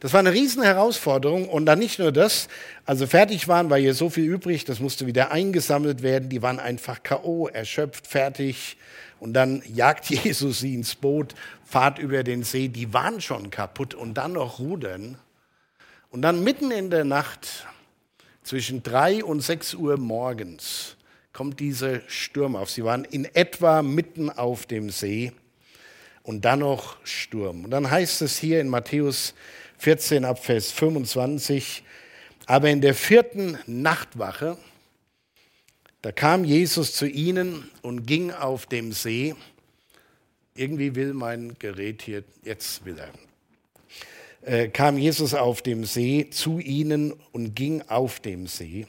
Das 0.00 0.12
war 0.12 0.20
eine 0.20 0.32
riesen 0.32 0.62
Herausforderung 0.62 1.48
und 1.48 1.66
dann 1.66 1.78
nicht 1.78 1.98
nur 1.98 2.12
das, 2.12 2.48
also 2.84 3.06
fertig 3.06 3.48
waren, 3.48 3.70
war 3.70 3.78
hier 3.78 3.94
so 3.94 4.10
viel 4.10 4.24
übrig, 4.24 4.64
das 4.64 4.80
musste 4.80 5.06
wieder 5.06 5.30
eingesammelt 5.30 6.02
werden, 6.02 6.28
die 6.28 6.42
waren 6.42 6.60
einfach 6.60 7.02
KO, 7.02 7.48
erschöpft, 7.48 8.06
fertig 8.06 8.76
und 9.20 9.32
dann 9.32 9.62
jagt 9.72 10.04
Jesus 10.10 10.60
sie 10.60 10.74
ins 10.74 10.94
Boot, 10.94 11.34
fahrt 11.64 11.98
über 11.98 12.22
den 12.24 12.42
See, 12.42 12.68
die 12.68 12.92
waren 12.92 13.20
schon 13.20 13.50
kaputt 13.50 13.94
und 13.94 14.14
dann 14.14 14.32
noch 14.32 14.58
rudern 14.58 15.18
und 16.10 16.22
dann 16.22 16.44
mitten 16.44 16.70
in 16.70 16.90
der 16.90 17.04
Nacht 17.04 17.66
zwischen 18.42 18.82
drei 18.82 19.24
und 19.24 19.40
sechs 19.40 19.74
Uhr 19.74 19.98
morgens 19.98 20.96
kommt 21.32 21.60
dieser 21.60 22.00
Sturm 22.06 22.56
auf. 22.56 22.70
Sie 22.70 22.84
waren 22.84 23.04
in 23.04 23.26
etwa 23.34 23.82
mitten 23.82 24.30
auf 24.30 24.64
dem 24.64 24.88
See 24.88 25.32
und 26.22 26.44
dann 26.44 26.60
noch 26.60 26.96
Sturm. 27.04 27.64
Und 27.64 27.70
dann 27.70 27.90
heißt 27.90 28.22
es 28.22 28.38
hier 28.38 28.60
in 28.60 28.68
Matthäus 28.68 29.34
14 29.78 30.24
ab 30.24 30.44
Vers 30.44 30.70
25, 30.72 31.82
aber 32.46 32.70
in 32.70 32.80
der 32.80 32.94
vierten 32.94 33.58
Nachtwache, 33.66 34.56
da 36.02 36.12
kam 36.12 36.44
Jesus 36.44 36.94
zu 36.94 37.06
ihnen 37.06 37.68
und 37.82 38.06
ging 38.06 38.30
auf 38.30 38.66
dem 38.66 38.92
See. 38.92 39.34
Irgendwie 40.54 40.94
will 40.94 41.12
mein 41.14 41.56
Gerät 41.58 42.02
hier, 42.02 42.22
jetzt 42.44 42.84
will 42.84 42.96
er. 42.98 43.10
Äh, 44.42 44.68
kam 44.68 44.96
Jesus 44.96 45.34
auf 45.34 45.62
dem 45.62 45.84
See 45.84 46.28
zu 46.30 46.60
ihnen 46.60 47.12
und 47.32 47.54
ging 47.54 47.82
auf 47.88 48.20
dem 48.20 48.46
See. 48.46 48.86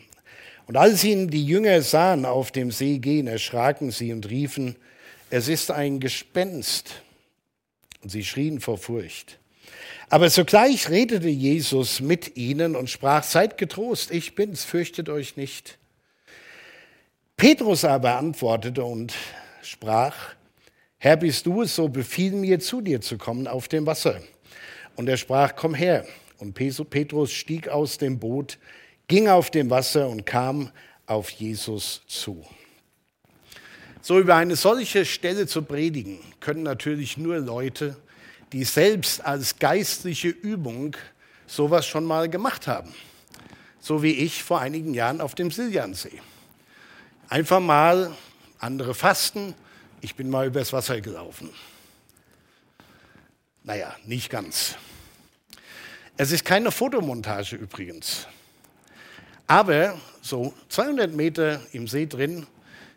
Und 0.68 0.78
als 0.78 1.04
ihn 1.04 1.30
die 1.30 1.46
Jünger 1.46 1.82
sahen 1.82 2.26
auf 2.26 2.52
dem 2.52 2.72
See 2.72 3.00
gehen, 3.00 3.26
erschraken 3.26 3.90
sie 3.90 4.14
und 4.14 4.30
riefen, 4.30 4.76
es 5.30 5.48
ist 5.48 5.72
ein 5.72 6.00
Gespenst. 6.00 7.02
Und 8.04 8.10
sie 8.10 8.24
schrien 8.24 8.60
vor 8.60 8.78
Furcht. 8.78 9.40
Aber 10.10 10.30
sogleich 10.30 10.90
redete 10.90 11.28
Jesus 11.28 12.00
mit 12.00 12.38
ihnen 12.38 12.78
und 12.78 12.90
sprach, 12.90 13.24
seid 13.24 13.58
getrost, 13.58 14.10
ich 14.12 14.36
bin's, 14.36 14.64
fürchtet 14.64 15.10
euch 15.10 15.36
nicht. 15.36 15.78
Petrus 17.36 17.84
aber 17.84 18.16
antwortete 18.16 18.86
und 18.86 19.14
sprach, 19.62 20.16
Herr, 20.98 21.18
bist 21.18 21.46
du 21.46 21.62
es, 21.62 21.76
so 21.76 21.90
befiehl 21.90 22.32
mir, 22.32 22.60
zu 22.60 22.80
dir 22.80 23.02
zu 23.02 23.18
kommen 23.18 23.48
auf 23.48 23.68
dem 23.68 23.86
Wasser. 23.86 24.22
Und 24.96 25.10
er 25.10 25.18
sprach, 25.18 25.56
komm 25.56 25.76
her. 25.76 26.08
Und 26.40 26.54
Petrus 26.54 27.32
stieg 27.32 27.68
aus 27.68 27.98
dem 27.98 28.18
Boot, 28.18 28.58
ging 29.08 29.28
auf 29.28 29.52
dem 29.52 29.70
Wasser 29.70 30.08
und 30.08 30.26
kam 30.26 30.72
auf 31.06 31.30
Jesus 31.32 32.02
zu. 32.08 32.46
So 34.02 34.20
über 34.20 34.36
eine 34.36 34.56
solche 34.56 35.04
Stelle 35.04 35.48
zu 35.48 35.64
predigen, 35.64 36.20
können 36.40 36.64
natürlich 36.64 37.18
nur 37.18 37.40
Leute, 37.40 37.98
die 38.54 38.64
selbst 38.64 39.24
als 39.26 39.60
geistliche 39.60 40.30
Übung 40.30 40.96
sowas 41.48 41.86
schon 41.86 42.06
mal 42.06 42.30
gemacht 42.30 42.68
haben. 42.68 42.94
So 43.80 44.04
wie 44.04 44.14
ich 44.14 44.44
vor 44.44 44.60
einigen 44.60 44.94
Jahren 44.94 45.22
auf 45.22 45.36
dem 45.36 45.52
Siljansee. 45.52 46.22
Einfach 47.30 47.60
mal 47.60 48.16
andere 48.60 48.94
fasten, 48.94 49.54
ich 50.02 50.16
bin 50.16 50.30
mal 50.30 50.48
übers 50.48 50.74
Wasser 50.74 51.02
gelaufen. 51.02 51.50
Naja, 53.64 53.96
nicht 54.06 54.30
ganz. 54.30 54.76
Es 56.16 56.32
ist 56.32 56.46
keine 56.46 56.72
Fotomontage 56.72 57.56
übrigens. 57.56 58.28
Aber 59.46 60.00
so 60.22 60.54
200 60.70 61.14
Meter 61.14 61.62
im 61.72 61.88
See 61.88 62.06
drin 62.06 62.48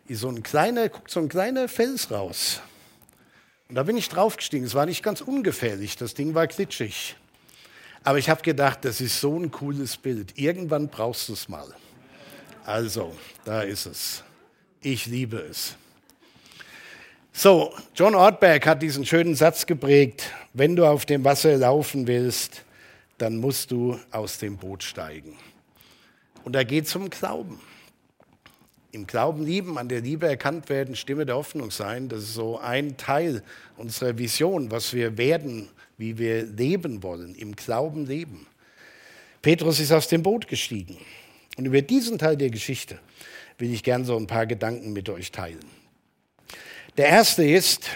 ist 0.07 0.21
so 0.21 0.29
ein 0.29 0.43
kleiner, 0.43 0.89
guckt 0.89 1.11
so 1.11 1.19
ein 1.19 1.29
kleiner 1.29 1.67
Fels 1.67 2.09
raus. 2.11 2.61
Und 3.71 3.75
da 3.75 3.83
bin 3.83 3.95
ich 3.95 4.09
draufgestiegen. 4.09 4.67
Es 4.67 4.75
war 4.75 4.85
nicht 4.85 5.01
ganz 5.01 5.21
ungefährlich, 5.21 5.95
das 5.95 6.13
Ding 6.13 6.35
war 6.35 6.45
klitschig. 6.45 7.15
Aber 8.03 8.17
ich 8.17 8.29
habe 8.29 8.41
gedacht, 8.41 8.83
das 8.83 8.99
ist 8.99 9.21
so 9.21 9.39
ein 9.39 9.49
cooles 9.49 9.95
Bild. 9.95 10.37
Irgendwann 10.37 10.89
brauchst 10.89 11.29
du 11.29 11.33
es 11.33 11.47
mal. 11.47 11.73
Also, 12.65 13.15
da 13.45 13.61
ist 13.61 13.85
es. 13.85 14.25
Ich 14.81 15.05
liebe 15.05 15.37
es. 15.37 15.77
So, 17.31 17.73
John 17.95 18.13
Ortberg 18.13 18.67
hat 18.67 18.81
diesen 18.81 19.05
schönen 19.05 19.35
Satz 19.35 19.65
geprägt, 19.65 20.33
wenn 20.51 20.75
du 20.75 20.85
auf 20.85 21.05
dem 21.05 21.23
Wasser 21.23 21.55
laufen 21.55 22.07
willst, 22.07 22.65
dann 23.19 23.37
musst 23.37 23.71
du 23.71 23.97
aus 24.11 24.37
dem 24.37 24.57
Boot 24.57 24.83
steigen. 24.83 25.37
Und 26.43 26.57
da 26.57 26.65
geht 26.65 26.87
es 26.87 26.95
um 26.97 27.09
Glauben 27.09 27.57
im 28.91 29.07
Glauben 29.07 29.45
lieben, 29.45 29.77
an 29.77 29.89
der 29.89 30.01
Liebe 30.01 30.27
erkannt 30.27 30.69
werden, 30.69 30.95
Stimme 30.95 31.25
der 31.25 31.35
Hoffnung 31.35 31.71
sein. 31.71 32.09
Das 32.09 32.23
ist 32.23 32.33
so 32.33 32.59
ein 32.59 32.97
Teil 32.97 33.43
unserer 33.77 34.17
Vision, 34.17 34.71
was 34.71 34.93
wir 34.93 35.17
werden, 35.17 35.69
wie 35.97 36.17
wir 36.17 36.43
leben 36.43 37.01
wollen, 37.03 37.35
im 37.35 37.55
Glauben 37.55 38.05
leben. 38.05 38.47
Petrus 39.41 39.79
ist 39.79 39.91
aus 39.91 40.07
dem 40.07 40.23
Boot 40.23 40.47
gestiegen. 40.47 40.97
Und 41.57 41.65
über 41.65 41.81
diesen 41.81 42.17
Teil 42.17 42.37
der 42.37 42.49
Geschichte 42.49 42.99
will 43.57 43.73
ich 43.73 43.83
gern 43.83 44.05
so 44.05 44.17
ein 44.17 44.27
paar 44.27 44.45
Gedanken 44.45 44.93
mit 44.93 45.09
euch 45.09 45.31
teilen. 45.31 45.65
Der 46.97 47.07
erste 47.07 47.45
ist, 47.45 47.89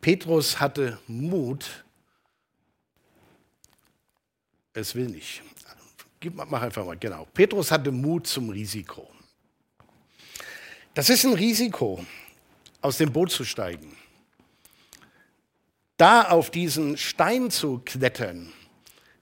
Petrus 0.00 0.60
hatte 0.60 0.98
Mut. 1.06 1.84
Es 4.74 4.94
will 4.94 5.08
nicht. 5.08 5.42
Mach 6.32 6.62
einfach 6.62 6.84
mal, 6.84 6.96
genau. 6.96 7.26
Petrus 7.32 7.70
hatte 7.70 7.90
Mut 7.90 8.26
zum 8.26 8.50
Risiko. 8.50 9.13
Das 10.94 11.10
ist 11.10 11.24
ein 11.24 11.34
Risiko, 11.34 12.04
aus 12.80 12.98
dem 12.98 13.12
Boot 13.12 13.32
zu 13.32 13.44
steigen. 13.44 13.96
Da 15.96 16.28
auf 16.28 16.50
diesen 16.50 16.96
Stein 16.96 17.50
zu 17.50 17.80
klettern, 17.84 18.52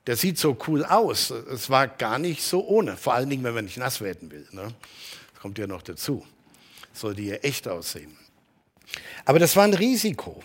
der 0.06 0.16
sieht 0.16 0.38
so 0.38 0.56
cool 0.66 0.84
aus. 0.84 1.30
Es 1.30 1.70
war 1.70 1.88
gar 1.88 2.18
nicht 2.18 2.42
so 2.42 2.66
ohne, 2.66 2.96
vor 2.98 3.14
allen 3.14 3.30
Dingen, 3.30 3.44
wenn 3.44 3.54
man 3.54 3.64
nicht 3.64 3.78
nass 3.78 4.02
werden 4.02 4.30
will. 4.30 4.46
Ne? 4.52 4.74
Das 5.32 5.40
kommt 5.40 5.58
ja 5.58 5.66
noch 5.66 5.82
dazu. 5.82 6.26
Sollte 6.92 7.22
ja 7.22 7.36
echt 7.36 7.66
aussehen. 7.66 8.18
Aber 9.24 9.38
das 9.38 9.56
war 9.56 9.64
ein 9.64 9.74
Risiko. 9.74 10.42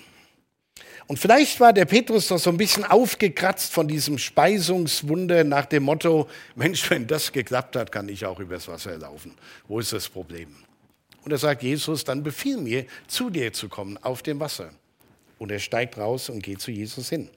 Und 1.08 1.20
vielleicht 1.20 1.60
war 1.60 1.74
der 1.74 1.86
Petrus 1.86 2.28
doch 2.28 2.38
so 2.38 2.50
ein 2.50 2.58
bisschen 2.58 2.86
aufgekratzt 2.86 3.74
von 3.74 3.88
diesem 3.88 4.18
Speisungswunder 4.18 5.44
nach 5.44 5.66
dem 5.66 5.84
Motto, 5.84 6.30
Mensch, 6.56 6.90
wenn 6.90 7.08
das 7.08 7.32
geklappt 7.32 7.76
hat, 7.76 7.92
kann 7.92 8.08
ich 8.08 8.26
auch 8.26 8.40
übers 8.40 8.68
Wasser 8.68 8.98
laufen. 8.98 9.34
Wo 9.68 9.80
ist 9.80 9.92
das 9.92 10.08
Problem? 10.08 10.67
Und 11.28 11.32
da 11.32 11.38
sagt 11.38 11.62
Jesus, 11.62 12.06
dann 12.06 12.24
befiehl 12.24 12.56
mir, 12.56 12.86
zu 13.10 13.30
dir 13.30 13.52
zu 13.52 13.68
kommen 13.68 13.98
auf 13.98 14.22
dem 14.22 14.40
Wasser. 14.40 14.70
Und 15.38 15.52
er 15.52 15.60
steigt 15.60 15.98
raus 15.98 16.30
und 16.30 16.42
geht 16.42 16.62
zu 16.62 16.72
Jesus 16.72 17.10
hin. 17.10 17.28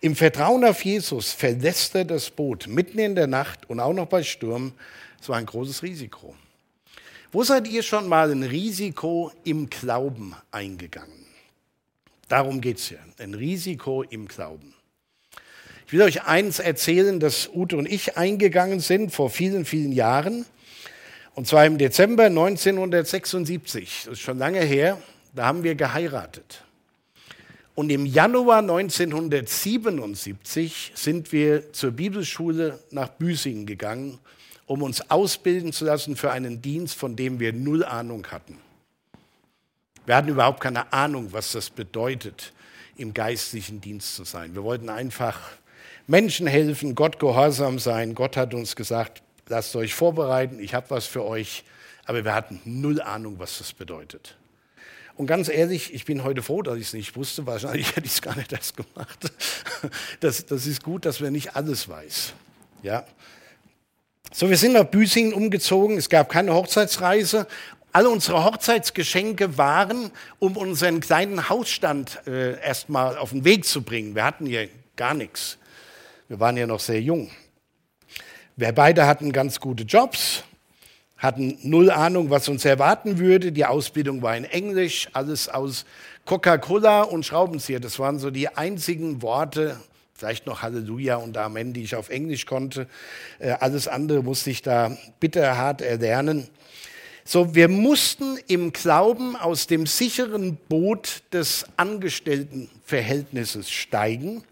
Im 0.00 0.16
Vertrauen 0.16 0.64
auf 0.64 0.82
Jesus 0.82 1.32
verlässt 1.32 1.94
er 1.94 2.06
das 2.06 2.30
Boot 2.30 2.66
mitten 2.68 2.98
in 2.98 3.14
der 3.14 3.26
Nacht 3.26 3.68
und 3.68 3.80
auch 3.80 3.92
noch 3.92 4.06
bei 4.06 4.22
Sturm. 4.22 4.72
Es 5.20 5.28
war 5.28 5.36
ein 5.36 5.44
großes 5.44 5.82
Risiko. 5.82 6.34
Wo 7.30 7.44
seid 7.44 7.68
ihr 7.68 7.82
schon 7.82 8.08
mal 8.08 8.30
ein 8.30 8.44
Risiko 8.44 9.30
im 9.44 9.68
Glauben 9.68 10.34
eingegangen? 10.50 11.26
Darum 12.28 12.62
geht 12.62 12.78
es 12.78 12.88
ja, 12.88 12.98
ein 13.18 13.34
Risiko 13.34 14.04
im 14.04 14.26
Glauben. 14.26 14.72
Ich 15.86 15.92
will 15.92 16.00
euch 16.00 16.22
eins 16.22 16.60
erzählen, 16.60 17.20
dass 17.20 17.50
Ute 17.54 17.76
und 17.76 17.84
ich 17.84 18.16
eingegangen 18.16 18.80
sind 18.80 19.12
vor 19.12 19.28
vielen, 19.28 19.66
vielen 19.66 19.92
Jahren. 19.92 20.46
Und 21.38 21.46
zwar 21.46 21.64
im 21.66 21.78
Dezember 21.78 22.24
1976, 22.24 24.06
das 24.06 24.14
ist 24.14 24.18
schon 24.18 24.38
lange 24.38 24.58
her, 24.58 25.00
da 25.36 25.46
haben 25.46 25.62
wir 25.62 25.76
geheiratet. 25.76 26.64
Und 27.76 27.90
im 27.90 28.06
Januar 28.06 28.58
1977 28.58 30.94
sind 30.96 31.30
wir 31.30 31.72
zur 31.72 31.92
Bibelschule 31.92 32.80
nach 32.90 33.10
Büsingen 33.10 33.66
gegangen, 33.66 34.18
um 34.66 34.82
uns 34.82 35.12
ausbilden 35.12 35.72
zu 35.72 35.84
lassen 35.84 36.16
für 36.16 36.32
einen 36.32 36.60
Dienst, 36.60 36.96
von 36.96 37.14
dem 37.14 37.38
wir 37.38 37.52
null 37.52 37.84
Ahnung 37.84 38.26
hatten. 38.32 38.58
Wir 40.06 40.16
hatten 40.16 40.30
überhaupt 40.30 40.60
keine 40.60 40.92
Ahnung, 40.92 41.28
was 41.30 41.52
das 41.52 41.70
bedeutet, 41.70 42.52
im 42.96 43.14
geistlichen 43.14 43.80
Dienst 43.80 44.16
zu 44.16 44.24
sein. 44.24 44.56
Wir 44.56 44.64
wollten 44.64 44.88
einfach 44.88 45.38
Menschen 46.08 46.48
helfen, 46.48 46.96
Gott 46.96 47.20
gehorsam 47.20 47.78
sein. 47.78 48.16
Gott 48.16 48.36
hat 48.36 48.54
uns 48.54 48.74
gesagt, 48.74 49.22
lasst 49.48 49.74
euch 49.76 49.94
vorbereiten, 49.94 50.58
ich 50.58 50.74
habe 50.74 50.90
was 50.90 51.06
für 51.06 51.24
euch, 51.24 51.64
aber 52.04 52.24
wir 52.24 52.34
hatten 52.34 52.60
null 52.64 53.00
Ahnung, 53.00 53.38
was 53.38 53.58
das 53.58 53.72
bedeutet. 53.72 54.36
Und 55.18 55.26
ganz 55.26 55.48
ehrlich, 55.48 55.92
ich 55.92 56.04
bin 56.04 56.22
heute 56.22 56.44
froh, 56.44 56.62
dass 56.62 56.76
ich 56.76 56.86
es 56.86 56.92
nicht 56.92 57.16
wusste. 57.16 57.44
Wahrscheinlich 57.44 57.88
hätte 57.96 58.06
ich 58.06 58.12
es 58.12 58.22
gar 58.22 58.36
nicht 58.36 58.52
erst 58.52 58.76
gemacht. 58.76 59.32
Das, 60.20 60.44
das 60.46 60.66
ist 60.66 60.82
gut, 60.82 61.04
dass 61.04 61.20
wir 61.20 61.30
nicht 61.30 61.54
alles 61.54 61.88
weiß. 61.88 62.32
Ja. 62.82 63.04
So, 64.32 64.50
wir 64.50 64.56
sind 64.56 64.72
nach 64.72 64.84
Büsingen 64.84 65.32
umgezogen. 65.32 65.96
Es 65.96 66.08
gab 66.08 66.28
keine 66.28 66.52
Hochzeitsreise. 66.52 67.46
Alle 67.92 68.10
unsere 68.10 68.44
Hochzeitsgeschenke 68.44 69.56
waren, 69.56 70.10
um 70.40 70.56
unseren 70.56 70.98
kleinen 70.98 71.48
Hausstand 71.48 72.20
äh, 72.26 72.60
erstmal 72.60 73.16
auf 73.16 73.30
den 73.30 73.44
Weg 73.44 73.64
zu 73.64 73.82
bringen. 73.82 74.16
Wir 74.16 74.24
hatten 74.24 74.46
hier 74.46 74.68
gar 74.96 75.14
nichts. 75.14 75.58
Wir 76.26 76.40
waren 76.40 76.56
ja 76.56 76.66
noch 76.66 76.80
sehr 76.80 77.00
jung. 77.00 77.30
Wir 78.60 78.72
beide 78.72 79.06
hatten 79.06 79.30
ganz 79.30 79.60
gute 79.60 79.84
Jobs, 79.84 80.42
hatten 81.16 81.56
null 81.62 81.92
Ahnung, 81.92 82.30
was 82.30 82.48
uns 82.48 82.64
erwarten 82.64 83.20
würde. 83.20 83.52
Die 83.52 83.64
Ausbildung 83.64 84.20
war 84.20 84.36
in 84.36 84.42
Englisch, 84.42 85.08
alles 85.12 85.48
aus 85.48 85.84
Coca-Cola 86.24 87.02
und 87.02 87.24
Schraubenzieher. 87.24 87.78
Das 87.78 88.00
waren 88.00 88.18
so 88.18 88.32
die 88.32 88.48
einzigen 88.48 89.22
Worte, 89.22 89.78
vielleicht 90.12 90.46
noch 90.46 90.62
Halleluja 90.62 91.14
und 91.18 91.36
Amen, 91.36 91.72
die 91.72 91.84
ich 91.84 91.94
auf 91.94 92.08
Englisch 92.08 92.46
konnte. 92.46 92.88
Äh, 93.38 93.50
alles 93.50 93.86
andere 93.86 94.24
musste 94.24 94.50
ich 94.50 94.60
da 94.60 94.98
bitterhart 95.20 95.80
erlernen. 95.80 96.48
So, 97.24 97.54
wir 97.54 97.68
mussten 97.68 98.38
im 98.48 98.72
Glauben 98.72 99.36
aus 99.36 99.68
dem 99.68 99.86
sicheren 99.86 100.56
Boot 100.68 101.22
des 101.32 101.64
Angestelltenverhältnisses 101.76 103.70
steigen 103.70 104.42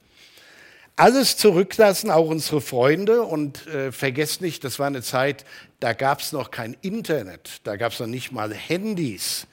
alles 0.97 1.37
zurücklassen, 1.37 2.11
auch 2.11 2.29
unsere 2.29 2.61
Freunde. 2.61 3.23
Und 3.23 3.67
äh, 3.67 3.93
vergesst 3.93 4.41
nicht, 4.41 4.65
das 4.65 4.79
war 4.79 4.87
eine 4.87 5.03
Zeit, 5.03 5.45
da 5.81 5.93
gab 5.93 6.21
es 6.21 6.33
noch 6.33 6.50
kein 6.50 6.76
Internet, 6.81 7.61
da 7.65 7.76
gab 7.76 7.93
es 7.93 8.00
noch 8.00 8.07
nicht 8.07 8.33
mal 8.33 8.53
Handys, 8.53 9.47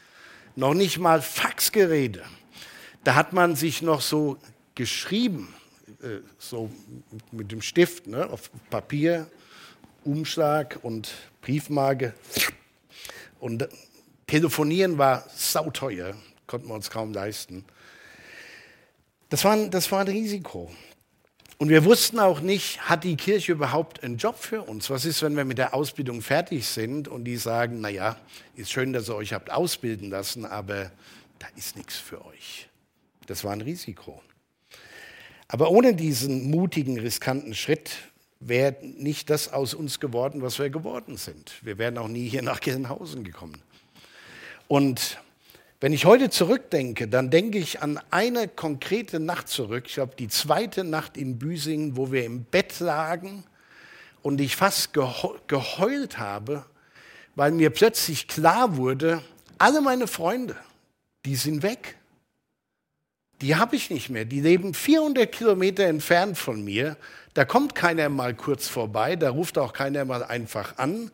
noch 0.56 0.74
nicht 0.74 0.98
mal 0.98 1.22
Faxgeräte. 1.22 2.24
Da 3.04 3.16
hat 3.16 3.34
man 3.34 3.56
sich 3.56 3.82
noch 3.82 4.02
so 4.02 4.38
geschrieben, 4.76 5.54
äh, 6.02 6.20
so 6.40 6.72
mit 7.32 7.52
dem 7.52 7.62
Stift, 7.62 8.08
ne, 8.08 8.30
auf 8.30 8.50
Papier, 8.70 9.28
Umschlag 10.06 10.80
und 10.82 11.14
Briefmarke. 11.42 12.14
Und 13.40 13.68
telefonieren 14.28 14.98
war 14.98 15.26
sauteuer, 15.36 16.16
konnten 16.48 16.70
wir 16.70 16.76
uns 16.76 16.90
kaum 16.90 17.14
leisten. 17.14 17.66
Das 19.30 19.44
war, 19.44 19.58
das 19.68 19.92
war 19.92 20.02
ein 20.02 20.08
Risiko. 20.08 20.72
Und 21.64 21.70
wir 21.70 21.86
wussten 21.86 22.20
auch 22.20 22.42
nicht, 22.42 22.90
hat 22.90 23.06
die 23.06 23.16
Kirche 23.16 23.54
überhaupt 23.54 24.04
einen 24.04 24.18
Job 24.18 24.38
für 24.38 24.64
uns? 24.64 24.90
Was 24.90 25.06
ist, 25.06 25.22
wenn 25.22 25.38
wir 25.38 25.46
mit 25.46 25.58
der 25.58 25.74
Ausbildung 25.74 26.22
fertig 26.22 26.68
sind 26.68 27.08
und 27.08 27.24
die 27.24 27.38
sagen, 27.38 27.80
naja, 27.80 28.18
ist 28.58 28.70
schön, 28.70 28.92
dass 28.92 29.08
ihr 29.08 29.16
euch 29.16 29.32
habt 29.32 29.50
ausbilden 29.50 30.10
lassen, 30.10 30.44
aber 30.46 30.92
da 31.40 31.48
ist 31.56 31.78
nichts 31.78 31.96
für 31.96 32.26
euch. 32.26 32.68
Das 33.28 33.46
war 33.46 33.54
ein 33.54 33.62
Risiko. 33.62 34.22
Aber 35.48 35.72
ohne 35.72 35.96
diesen 35.96 36.52
mutigen, 36.52 37.00
riskanten 37.00 37.56
Schritt 37.56 37.92
wäre 38.42 38.76
nicht 38.82 39.30
das 39.30 39.54
aus 39.54 39.74
uns 39.74 40.02
geworden, 40.02 40.42
was 40.42 40.60
wir 40.60 40.70
geworden 40.70 41.16
sind. 41.16 41.54
Wir 41.62 41.78
wären 41.78 41.98
auch 41.98 42.10
nie 42.10 42.28
hier 42.28 42.42
nach 42.42 42.60
Gelnhausen 42.60 43.24
gekommen. 43.24 43.62
Und 44.68 45.18
wenn 45.84 45.92
ich 45.92 46.06
heute 46.06 46.30
zurückdenke, 46.30 47.10
dann 47.10 47.30
denke 47.30 47.58
ich 47.58 47.82
an 47.82 48.00
eine 48.10 48.48
konkrete 48.48 49.20
Nacht 49.20 49.50
zurück. 49.50 49.84
Ich 49.88 49.96
glaube, 49.96 50.16
die 50.18 50.30
zweite 50.30 50.86
Nacht 50.86 51.18
in 51.18 51.38
Büsingen, 51.38 51.98
wo 51.98 52.10
wir 52.10 52.24
im 52.24 52.46
Bett 52.46 52.80
lagen 52.80 53.44
und 54.22 54.40
ich 54.40 54.56
fast 54.56 54.94
geheult 54.94 56.18
habe, 56.18 56.64
weil 57.36 57.52
mir 57.52 57.70
plötzlich 57.70 58.30
klar 58.30 58.78
wurde, 58.78 59.22
alle 59.58 59.82
meine 59.82 60.08
Freunde, 60.08 60.56
die 61.26 61.36
sind 61.36 61.64
weg. 61.64 61.98
Die 63.42 63.58
habe 63.58 63.76
ich 63.76 63.90
nicht 63.90 64.10
mehr. 64.10 64.24
Die 64.24 64.40
leben 64.40 64.74
400 64.74 65.30
Kilometer 65.30 65.84
entfernt 65.84 66.38
von 66.38 66.64
mir. 66.64 66.96
Da 67.34 67.44
kommt 67.44 67.76
keiner 67.76 68.08
mal 68.08 68.34
kurz 68.34 68.70
vorbei, 68.70 69.18
da 69.18 69.32
ruft 69.32 69.58
auch 69.58 69.74
keiner 69.74 70.06
mal 70.06 70.24
einfach 70.24 70.78
an. 70.78 71.12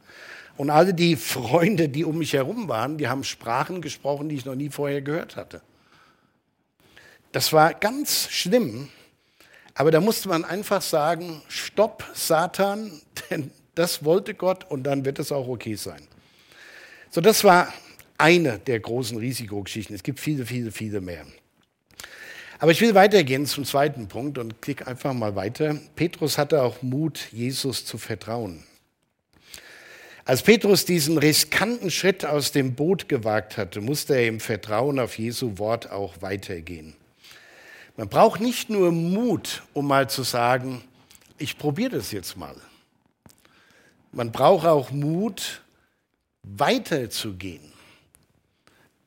Und 0.60 0.70
alle 0.72 0.94
die 0.94 1.16
Freunde, 1.16 1.88
die 1.88 2.04
um 2.04 2.18
mich 2.18 2.34
herum 2.34 2.68
waren, 2.68 2.98
die 2.98 3.08
haben 3.08 3.24
Sprachen 3.24 3.82
gesprochen, 3.82 4.28
die 4.28 4.36
ich 4.36 4.44
noch 4.44 4.56
nie 4.56 4.70
vorher 4.70 5.02
gehört 5.02 5.38
hatte. 5.38 5.62
Das 7.32 7.54
war 7.54 7.74
ganz 7.74 8.28
schlimm, 8.30 8.90
aber 9.74 9.90
da 9.90 10.02
musste 10.02 10.28
man 10.28 10.44
einfach 10.44 10.82
sagen, 10.82 11.42
stopp 11.48 12.04
Satan, 12.14 12.92
denn 13.30 13.52
das 13.74 14.04
wollte 14.04 14.34
Gott 14.34 14.70
und 14.70 14.84
dann 14.84 15.06
wird 15.06 15.20
es 15.20 15.32
auch 15.32 15.48
okay 15.48 15.76
sein. 15.76 16.06
So, 17.10 17.22
das 17.22 17.46
war 17.46 17.74
eine 18.18 18.60
der 18.60 18.82
großen 18.82 19.18
Risikogeschichten. 19.18 19.96
Es 19.96 20.04
gibt 20.04 20.20
viele, 20.20 20.46
viele, 20.46 20.74
viele 20.74 21.00
mehr. 21.00 21.26
Aber 22.60 22.74
ich 22.74 22.82
will 22.82 22.96
weitergehen 22.96 23.46
zum 23.46 23.64
zweiten 23.64 24.10
Punkt 24.10 24.38
und 24.38 24.62
klicke 24.62 24.86
einfach 24.88 25.14
mal 25.14 25.38
weiter. 25.38 25.80
Petrus 25.96 26.38
hatte 26.38 26.64
auch 26.64 26.82
Mut, 26.82 27.30
Jesus 27.32 27.86
zu 27.86 27.98
vertrauen. 27.98 28.66
Als 30.30 30.44
Petrus 30.44 30.86
diesen 30.86 31.18
riskanten 31.18 31.90
Schritt 31.90 32.24
aus 32.24 32.52
dem 32.52 32.76
Boot 32.76 33.10
gewagt 33.10 33.58
hatte, 33.58 33.82
musste 33.82 34.14
er 34.14 34.28
im 34.28 34.40
Vertrauen 34.40 35.00
auf 35.00 35.18
Jesu 35.18 35.58
Wort 35.58 35.90
auch 35.90 36.22
weitergehen. 36.22 36.94
Man 37.98 38.10
braucht 38.10 38.40
nicht 38.40 38.70
nur 38.70 38.92
Mut, 38.92 39.64
um 39.74 39.88
mal 39.88 40.08
zu 40.08 40.22
sagen, 40.22 40.84
ich 41.40 41.58
probiere 41.58 41.98
das 41.98 42.12
jetzt 42.12 42.38
mal. 42.38 42.54
Man 44.12 44.32
braucht 44.32 44.68
auch 44.68 44.92
Mut, 44.92 45.64
weiterzugehen, 46.44 47.72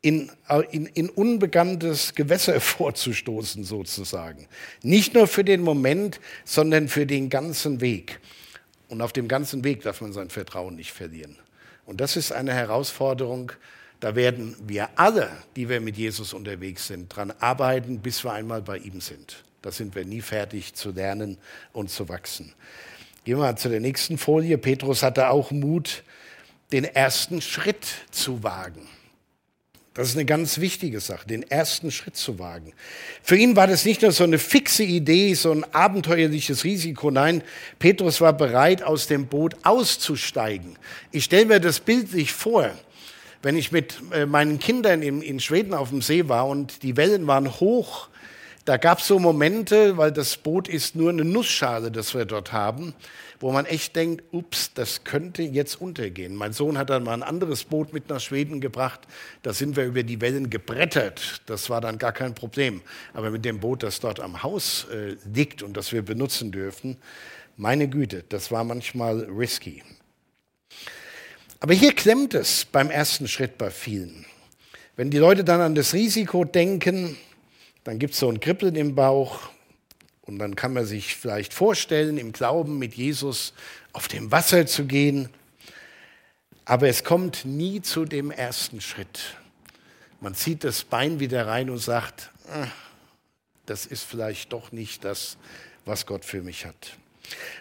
in, 0.01 0.29
in, 0.73 0.87
in 0.87 1.09
unbekanntes 1.09 2.17
Gewässer 2.17 2.61
vorzustoßen 2.61 3.63
sozusagen. 3.63 4.49
Nicht 4.83 5.15
nur 5.15 5.29
für 5.29 5.45
den 5.45 5.61
Moment, 5.61 6.19
sondern 6.45 6.89
für 6.89 7.07
den 7.07 7.31
ganzen 7.31 7.81
Weg. 7.81 8.19
Und 8.93 9.01
auf 9.01 9.15
dem 9.15 9.27
ganzen 9.27 9.65
Weg 9.65 9.85
darf 9.85 10.03
man 10.03 10.13
sein 10.13 10.29
Vertrauen 10.29 10.77
nicht 10.77 10.93
verlieren. 10.93 11.39
Und 11.87 12.03
das 12.03 12.15
ist 12.15 12.31
eine 12.31 12.53
Herausforderung, 12.53 13.51
da 14.01 14.15
werden 14.17 14.55
wir 14.67 14.91
alle, 14.97 15.31
die 15.57 15.71
wir 15.71 15.81
mit 15.81 15.97
Jesus 15.97 16.35
unterwegs 16.35 16.89
sind, 16.89 17.09
dran 17.09 17.33
arbeiten, 17.41 18.01
bis 18.01 18.23
wir 18.23 18.35
einmal 18.35 18.61
bei 18.61 18.77
ihm 18.77 19.01
sind. 19.01 19.45
Da 19.63 19.73
sind 19.73 19.95
wir 19.95 20.05
nie 20.05 20.21
fertig 20.21 20.75
zu 20.75 20.91
lernen 20.91 21.39
und 21.73 21.89
zu 21.89 22.11
wachsen. 22.11 22.53
Gehen 23.25 23.39
wir 23.39 23.45
mal 23.45 23.57
zu 23.57 23.71
der 23.71 23.81
nächsten 23.81 24.19
Folie. 24.19 24.59
Petrus 24.59 25.03
hatte 25.03 25.31
auch 25.31 25.53
Mut, 25.53 26.03
den 26.71 26.85
ersten 26.85 27.41
Schritt 27.41 27.87
zu 28.11 28.43
wagen. 28.43 28.87
Das 29.95 30.09
ist 30.09 30.17
eine 30.17 30.25
ganz 30.25 30.59
wichtige 30.59 31.01
Sache, 31.01 31.27
den 31.27 31.43
ersten 31.43 31.91
Schritt 31.91 32.17
zu 32.17 32.39
wagen. 32.39 32.73
Für 33.23 33.37
ihn 33.37 33.57
war 33.57 33.67
das 33.67 33.85
nicht 33.85 34.01
nur 34.01 34.13
so 34.13 34.25
eine 34.25 34.39
fixe 34.39 34.85
Idee, 34.85 35.35
so 35.35 35.53
ein 35.53 35.65
abenteuerliches 35.75 36.65
Risiko. 36.65 37.11
Nein, 37.11 37.43
Petrus 37.79 38.23
war 38.23 38.33
bereit, 38.33 38.83
aus 38.83 39.07
dem 39.07 39.27
Boot 39.27 39.55
auszusteigen. 39.65 40.79
Ich 41.11 41.25
stelle 41.25 41.45
mir 41.45 41.61
das 41.61 41.81
bildlich 41.81 42.33
vor, 42.33 42.71
wenn 43.43 43.55
ich 43.55 43.71
mit 43.71 44.01
äh, 44.13 44.25
meinen 44.25 44.59
Kindern 44.59 45.03
in, 45.03 45.41
Schweden 45.41 45.75
auf 45.75 45.91
dem 45.91 46.01
See 46.01 46.27
war 46.27 46.47
und 46.47 46.83
die 46.83 46.97
Wellen 46.97 47.27
waren 47.27 47.61
hoch. 47.61 48.09
Da 48.65 48.79
gab 48.79 49.01
es 49.01 49.09
so 49.09 49.19
Momente, 49.19 49.99
weil 49.99 50.13
das 50.13 50.39
Boot 50.39 50.69
ist 50.69 50.97
nur 50.97 51.11
eine 51.11 51.25
Nussschale, 51.25 51.91
das 51.91 52.15
wir 52.15 52.25
dort 52.25 52.53
haben 52.53 52.95
wo 53.43 53.51
man 53.51 53.67
echt 53.67 53.97
denkt, 53.97 54.23
ups, 54.31 54.73
das 54.73 55.03
könnte 55.03 55.43
jetzt 55.43 55.81
untergehen. 55.81 56.35
Mein 56.37 56.53
Sohn 56.53 56.79
hat 56.79 56.91
dann 56.91 57.03
mal 57.03 57.15
ein 57.15 57.25
anderes 57.25 57.65
Boot 57.65 57.93
mit 57.93 58.09
nach 58.09 58.21
Schweden 58.21 58.61
gebracht. 58.61 59.01
Da 59.43 59.53
sind 59.53 59.75
wir 59.75 59.85
über 59.85 60.05
die 60.05 60.21
Wellen 60.21 60.49
gebrettert. 60.49 61.43
Das 61.47 61.69
war 61.69 61.81
dann 61.81 61.99
gar 61.99 62.13
kein 62.13 62.35
Problem. 62.37 62.83
Aber 63.13 63.31
mit 63.31 63.45
dem 63.45 63.59
Boot, 63.59 63.83
das 63.83 63.99
dort 63.99 64.21
am 64.21 64.45
Haus 64.45 64.87
äh, 64.93 65.17
liegt 65.35 65.63
und 65.65 65.77
das 65.77 65.93
wir 65.93 66.03
benutzen 66.03 66.53
dürfen, 66.53 66.97
meine 67.57 67.89
Güte, 67.89 68.25
das 68.29 68.53
war 68.53 68.63
manchmal 68.63 69.25
risky. 69.25 69.83
Aber 71.59 71.75
hier 71.75 71.95
klemmt 71.95 72.35
es 72.35 72.65
beim 72.65 72.91
ersten 72.91 73.27
Schritt 73.27 73.59
bei 73.59 73.71
vielen. 73.71 74.25
Wenn 74.95 75.11
die 75.11 75.19
Leute 75.19 75.43
dann 75.43 75.61
an 75.61 75.75
das 75.75 75.95
Risiko 75.95 76.45
denken, 76.45 77.17
dann 77.83 77.99
gibt 77.99 78.15
es 78.15 78.21
so 78.21 78.29
ein 78.29 78.39
Kribbeln 78.39 78.77
im 78.77 78.95
Bauch 78.95 79.51
und 80.23 80.39
dann 80.39 80.57
kann 80.57 80.73
man 80.73 80.87
sich 80.87 81.17
vielleicht 81.17 81.53
vorstellen, 81.53 82.17
im 82.17 82.33
Glauben 82.33 82.79
mit 82.79 82.95
Jesus 82.95 83.53
auf 83.93 84.09
dem 84.09 84.31
Wasser 84.31 84.67
zu 84.67 84.85
gehen. 84.85 85.29
Aber 86.65 86.89
es 86.89 87.03
kommt 87.03 87.45
nie 87.45 87.83
zu 87.83 88.05
dem 88.05 88.31
ersten 88.31 88.81
Schritt. 88.81 89.37
Man 90.21 90.35
zieht 90.35 90.63
das 90.63 90.85
Bein 90.85 91.19
wieder 91.19 91.49
rein 91.49 91.69
und 91.69 91.79
sagt, 91.79 92.31
ah, 92.49 92.69
das 93.67 93.85
ist 93.85 94.05
vielleicht 94.05 94.53
doch 94.53 94.71
nicht 94.71 95.05
das, 95.05 95.37
was 95.85 96.07
Gott 96.07 96.25
für 96.25 96.43
mich 96.43 96.65
hat. 96.67 96.97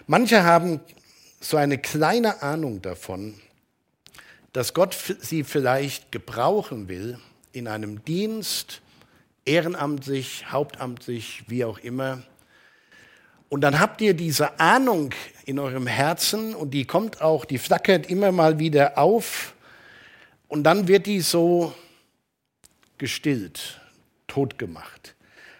Manche 0.06 0.44
haben 0.44 0.80
so 1.40 1.58
eine 1.58 1.80
kleine 1.80 2.44
Ahnung 2.44 2.82
davon, 2.82 3.34
dass 4.54 4.74
Gott 4.74 4.96
sie 5.22 5.44
vielleicht 5.44 6.12
gebrauchen 6.12 6.88
will 6.88 7.18
in 7.54 7.68
einem 7.68 8.06
Dienst, 8.06 8.82
ehrenamtlich, 9.46 10.52
hauptamtlich, 10.52 11.44
wie 11.48 11.66
auch 11.66 11.80
immer, 11.80 12.22
und 13.52 13.60
dann 13.60 13.82
habt 13.82 14.00
ihr 14.00 14.14
diese 14.14 14.62
Ahnung 14.62 15.14
in 15.46 15.60
eurem 15.60 15.86
Herzen 15.86 16.56
und 16.56 16.72
die 16.72 16.86
kommt 16.86 17.22
auch, 17.22 17.44
die 17.44 17.58
flackert 17.58 18.10
immer 18.10 18.32
mal 18.32 18.60
wieder 18.60 18.98
auf. 18.98 19.56
Und 20.48 20.64
dann 20.64 20.88
wird 20.88 21.06
die 21.06 21.20
so 21.20 21.74
gestillt, 22.98 23.82
totgemacht. 24.28 25.16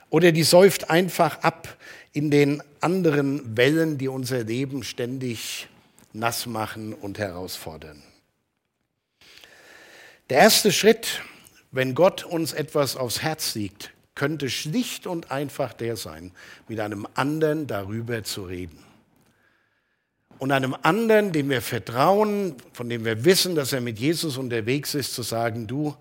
Oder 0.10 0.32
die 0.32 0.44
säuft 0.44 0.90
einfach 0.90 1.44
ab 1.44 1.68
in 2.14 2.32
den 2.32 2.64
anderen 2.80 3.58
Wellen, 3.58 3.98
die 3.98 4.08
unser 4.08 4.46
Leben 4.46 4.84
ständig 4.84 5.68
nass 6.14 6.46
machen 6.46 6.94
und 6.94 7.20
herausfordern. 7.20 8.02
Der 10.30 10.38
erste 10.38 10.72
Schritt, 10.72 11.24
wenn 11.72 11.94
Gott 11.94 12.24
uns 12.24 12.54
etwas 12.54 12.96
aufs 12.96 13.22
Herz 13.22 13.54
liegt, 13.54 13.92
könnte 14.22 14.52
schlicht 14.52 15.08
und 15.08 15.32
einfach 15.32 15.74
der 15.74 15.98
sein, 15.98 16.32
mit 16.68 16.80
einem 16.80 17.08
anderen 17.16 17.66
darüber 17.66 18.24
zu 18.24 18.44
reden. 18.44 18.78
Und 20.38 20.52
einem 20.52 20.76
anderen, 20.84 21.32
dem 21.32 21.50
wir 21.50 21.64
vertrauen, 21.64 22.54
von 22.72 22.88
dem 22.88 23.04
wir 23.04 23.26
wissen, 23.26 23.56
dass 23.56 23.74
er 23.74 23.82
mit 23.82 23.98
Jesus 23.98 24.38
unterwegs 24.38 24.94
ist, 24.94 25.16
zu 25.16 25.24
sagen, 25.24 25.66
du, 25.66 25.96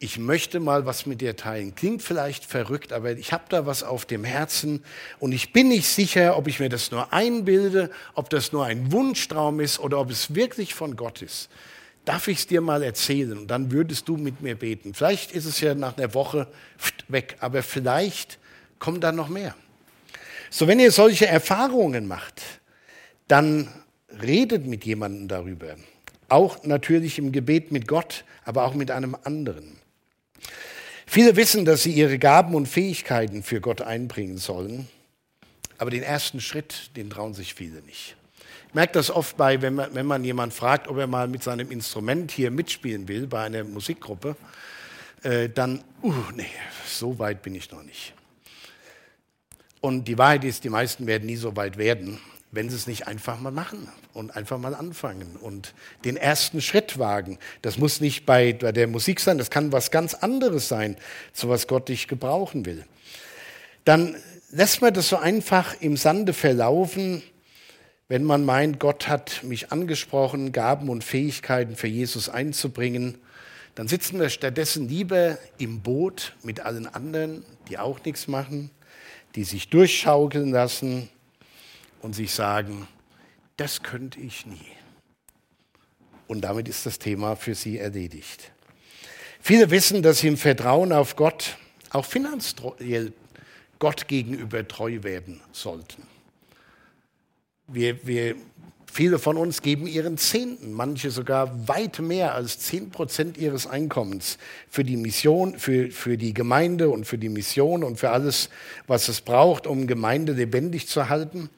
ich 0.00 0.18
möchte 0.18 0.58
mal 0.58 0.84
was 0.84 1.06
mit 1.06 1.20
dir 1.20 1.36
teilen. 1.36 1.76
Klingt 1.76 2.02
vielleicht 2.02 2.44
verrückt, 2.44 2.92
aber 2.92 3.12
ich 3.12 3.32
habe 3.32 3.44
da 3.48 3.66
was 3.66 3.84
auf 3.84 4.04
dem 4.04 4.24
Herzen 4.24 4.82
und 5.20 5.30
ich 5.30 5.52
bin 5.52 5.68
nicht 5.68 5.86
sicher, 5.86 6.36
ob 6.36 6.48
ich 6.48 6.58
mir 6.58 6.70
das 6.70 6.90
nur 6.90 7.12
einbilde, 7.12 7.92
ob 8.14 8.30
das 8.30 8.50
nur 8.50 8.64
ein 8.64 8.90
Wunschtraum 8.90 9.60
ist 9.60 9.78
oder 9.78 10.00
ob 10.00 10.10
es 10.10 10.34
wirklich 10.34 10.74
von 10.74 10.96
Gott 10.96 11.22
ist. 11.22 11.48
Darf 12.04 12.28
ich 12.28 12.38
es 12.38 12.46
dir 12.46 12.60
mal 12.60 12.82
erzählen 12.82 13.38
und 13.38 13.48
dann 13.48 13.70
würdest 13.70 14.08
du 14.08 14.16
mit 14.16 14.40
mir 14.40 14.54
beten. 14.54 14.94
Vielleicht 14.94 15.32
ist 15.32 15.44
es 15.44 15.60
ja 15.60 15.74
nach 15.74 15.96
einer 15.96 16.14
Woche 16.14 16.48
weg, 17.08 17.36
aber 17.40 17.62
vielleicht 17.62 18.38
kommt 18.78 19.04
da 19.04 19.12
noch 19.12 19.28
mehr. 19.28 19.54
So, 20.50 20.66
wenn 20.66 20.80
ihr 20.80 20.90
solche 20.90 21.26
Erfahrungen 21.26 22.08
macht, 22.08 22.42
dann 23.28 23.68
redet 24.20 24.66
mit 24.66 24.84
jemandem 24.84 25.28
darüber. 25.28 25.76
Auch 26.28 26.64
natürlich 26.64 27.18
im 27.18 27.32
Gebet 27.32 27.70
mit 27.70 27.86
Gott, 27.86 28.24
aber 28.44 28.64
auch 28.64 28.74
mit 28.74 28.90
einem 28.90 29.16
anderen. 29.24 29.76
Viele 31.06 31.36
wissen, 31.36 31.64
dass 31.64 31.82
sie 31.82 31.92
ihre 31.92 32.18
Gaben 32.18 32.54
und 32.54 32.66
Fähigkeiten 32.66 33.42
für 33.42 33.60
Gott 33.60 33.82
einbringen 33.82 34.38
sollen, 34.38 34.88
aber 35.78 35.90
den 35.90 36.02
ersten 36.02 36.40
Schritt, 36.40 36.96
den 36.96 37.10
trauen 37.10 37.34
sich 37.34 37.54
viele 37.54 37.82
nicht. 37.82 38.16
Merke 38.72 38.92
das 38.94 39.10
oft 39.10 39.36
bei, 39.36 39.60
wenn 39.62 39.74
man, 39.74 39.94
wenn 39.94 40.06
man 40.06 40.24
jemand 40.24 40.54
fragt, 40.54 40.88
ob 40.88 40.98
er 40.98 41.06
mal 41.06 41.28
mit 41.28 41.42
seinem 41.42 41.70
Instrument 41.70 42.30
hier 42.30 42.50
mitspielen 42.50 43.08
will 43.08 43.26
bei 43.26 43.44
einer 43.44 43.64
Musikgruppe, 43.64 44.36
äh, 45.22 45.48
dann, 45.48 45.82
uh, 46.02 46.12
nee, 46.34 46.46
so 46.86 47.18
weit 47.18 47.42
bin 47.42 47.54
ich 47.54 47.70
noch 47.70 47.82
nicht. 47.82 48.14
Und 49.80 50.06
die 50.06 50.18
Wahrheit 50.18 50.44
ist, 50.44 50.64
die 50.64 50.68
meisten 50.68 51.06
werden 51.06 51.26
nie 51.26 51.36
so 51.36 51.56
weit 51.56 51.78
werden 51.78 52.20
wenn 52.52 52.68
sie 52.68 52.76
es 52.76 52.86
nicht 52.86 53.06
einfach 53.06 53.38
mal 53.38 53.52
machen 53.52 53.88
und 54.12 54.36
einfach 54.36 54.58
mal 54.58 54.74
anfangen 54.74 55.36
und 55.40 55.72
den 56.04 56.16
ersten 56.16 56.60
Schritt 56.60 56.98
wagen. 56.98 57.38
Das 57.62 57.78
muss 57.78 58.00
nicht 58.00 58.26
bei, 58.26 58.52
der 58.52 58.86
Musik 58.88 59.20
sein, 59.20 59.38
das 59.38 59.50
kann 59.50 59.72
was 59.72 59.90
ganz 59.90 60.14
anderes 60.14 60.68
sein, 60.68 60.96
zu 61.32 61.48
was 61.48 61.68
Gott 61.68 61.88
dich 61.88 62.08
gebrauchen 62.08 62.66
will. 62.66 62.84
Dann 63.84 64.16
lässt 64.50 64.82
man 64.82 64.92
das 64.92 65.08
so 65.08 65.16
einfach 65.16 65.80
im 65.80 65.96
Sande 65.96 66.32
verlaufen, 66.32 67.22
wenn 68.10 68.24
man 68.24 68.44
meint, 68.44 68.80
Gott 68.80 69.06
hat 69.06 69.44
mich 69.44 69.70
angesprochen, 69.70 70.50
Gaben 70.50 70.88
und 70.88 71.04
Fähigkeiten 71.04 71.76
für 71.76 71.86
Jesus 71.86 72.28
einzubringen. 72.28 73.16
Dann 73.76 73.86
sitzen 73.86 74.18
wir 74.18 74.30
stattdessen 74.30 74.88
lieber 74.88 75.38
im 75.58 75.80
Boot 75.80 76.34
mit 76.42 76.58
allen 76.58 76.88
anderen, 76.88 77.44
die 77.68 77.78
auch 77.78 78.04
nichts 78.04 78.26
machen, 78.26 78.72
die 79.36 79.44
sich 79.44 79.68
durchschaukeln 79.68 80.50
lassen, 80.50 81.08
und 82.02 82.14
sich 82.14 82.32
sagen, 82.32 82.88
das 83.56 83.82
könnte 83.84 84.18
ich 84.18 84.44
nie. 84.44 84.66
Und 86.26 86.40
damit 86.40 86.68
ist 86.68 86.86
das 86.86 86.98
Thema 86.98 87.36
für 87.36 87.54
sie 87.54 87.78
erledigt. 87.78 88.50
Viele 89.40 89.70
wissen, 89.70 90.02
dass 90.02 90.18
sie 90.18 90.28
im 90.28 90.36
Vertrauen 90.36 90.92
auf 90.92 91.14
Gott 91.14 91.58
auch 91.90 92.04
finanziell 92.04 93.12
Gott 93.78 94.08
gegenüber 94.08 94.66
treu 94.66 95.04
werden 95.04 95.40
sollten. 95.52 96.09
Wir, 97.72 98.06
wir, 98.06 98.34
viele 98.92 99.18
von 99.18 99.36
uns 99.36 99.62
geben 99.62 99.86
ihren 99.86 100.18
Zehnten, 100.18 100.72
manche 100.72 101.10
sogar 101.10 101.68
weit 101.68 102.00
mehr 102.00 102.34
als 102.34 102.58
zehn 102.58 102.90
Prozent 102.90 103.38
ihres 103.38 103.66
Einkommens 103.66 104.38
für 104.68 104.84
die 104.84 104.96
Mission, 104.96 105.58
für, 105.58 105.90
für 105.90 106.16
die 106.16 106.34
Gemeinde 106.34 106.90
und 106.90 107.06
für 107.06 107.18
die 107.18 107.28
Mission 107.28 107.84
und 107.84 107.98
für 107.98 108.10
alles, 108.10 108.50
was 108.86 109.08
es 109.08 109.20
braucht, 109.20 109.66
um 109.66 109.86
Gemeinde 109.86 110.32
lebendig 110.32 110.88
zu 110.88 111.08
halten. 111.08 111.48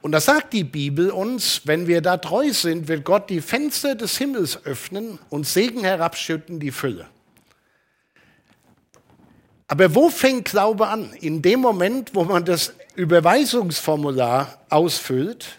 Und 0.00 0.12
das 0.12 0.24
sagt 0.24 0.52
die 0.52 0.64
Bibel 0.64 1.10
uns, 1.10 1.62
wenn 1.64 1.86
wir 1.86 2.00
da 2.00 2.16
treu 2.16 2.52
sind, 2.52 2.88
wird 2.88 3.04
Gott 3.04 3.30
die 3.30 3.40
Fenster 3.40 3.94
des 3.94 4.18
Himmels 4.18 4.64
öffnen 4.64 5.18
und 5.28 5.46
Segen 5.46 5.84
herabschütten, 5.84 6.58
die 6.58 6.72
Fülle. 6.72 7.08
Aber 9.72 9.94
wo 9.94 10.10
fängt 10.10 10.50
Glaube 10.50 10.88
an? 10.88 11.14
In 11.14 11.40
dem 11.40 11.60
Moment, 11.60 12.14
wo 12.14 12.24
man 12.24 12.44
das 12.44 12.74
Überweisungsformular 12.94 14.60
ausfüllt, 14.68 15.58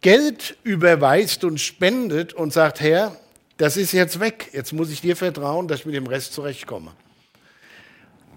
Geld 0.00 0.56
überweist 0.62 1.44
und 1.44 1.60
spendet 1.60 2.32
und 2.32 2.54
sagt, 2.54 2.80
Herr, 2.80 3.14
das 3.58 3.76
ist 3.76 3.92
jetzt 3.92 4.18
weg, 4.18 4.48
jetzt 4.54 4.72
muss 4.72 4.88
ich 4.88 5.02
dir 5.02 5.14
vertrauen, 5.14 5.68
dass 5.68 5.80
ich 5.80 5.84
mit 5.84 5.94
dem 5.94 6.06
Rest 6.06 6.32
zurechtkomme. 6.32 6.90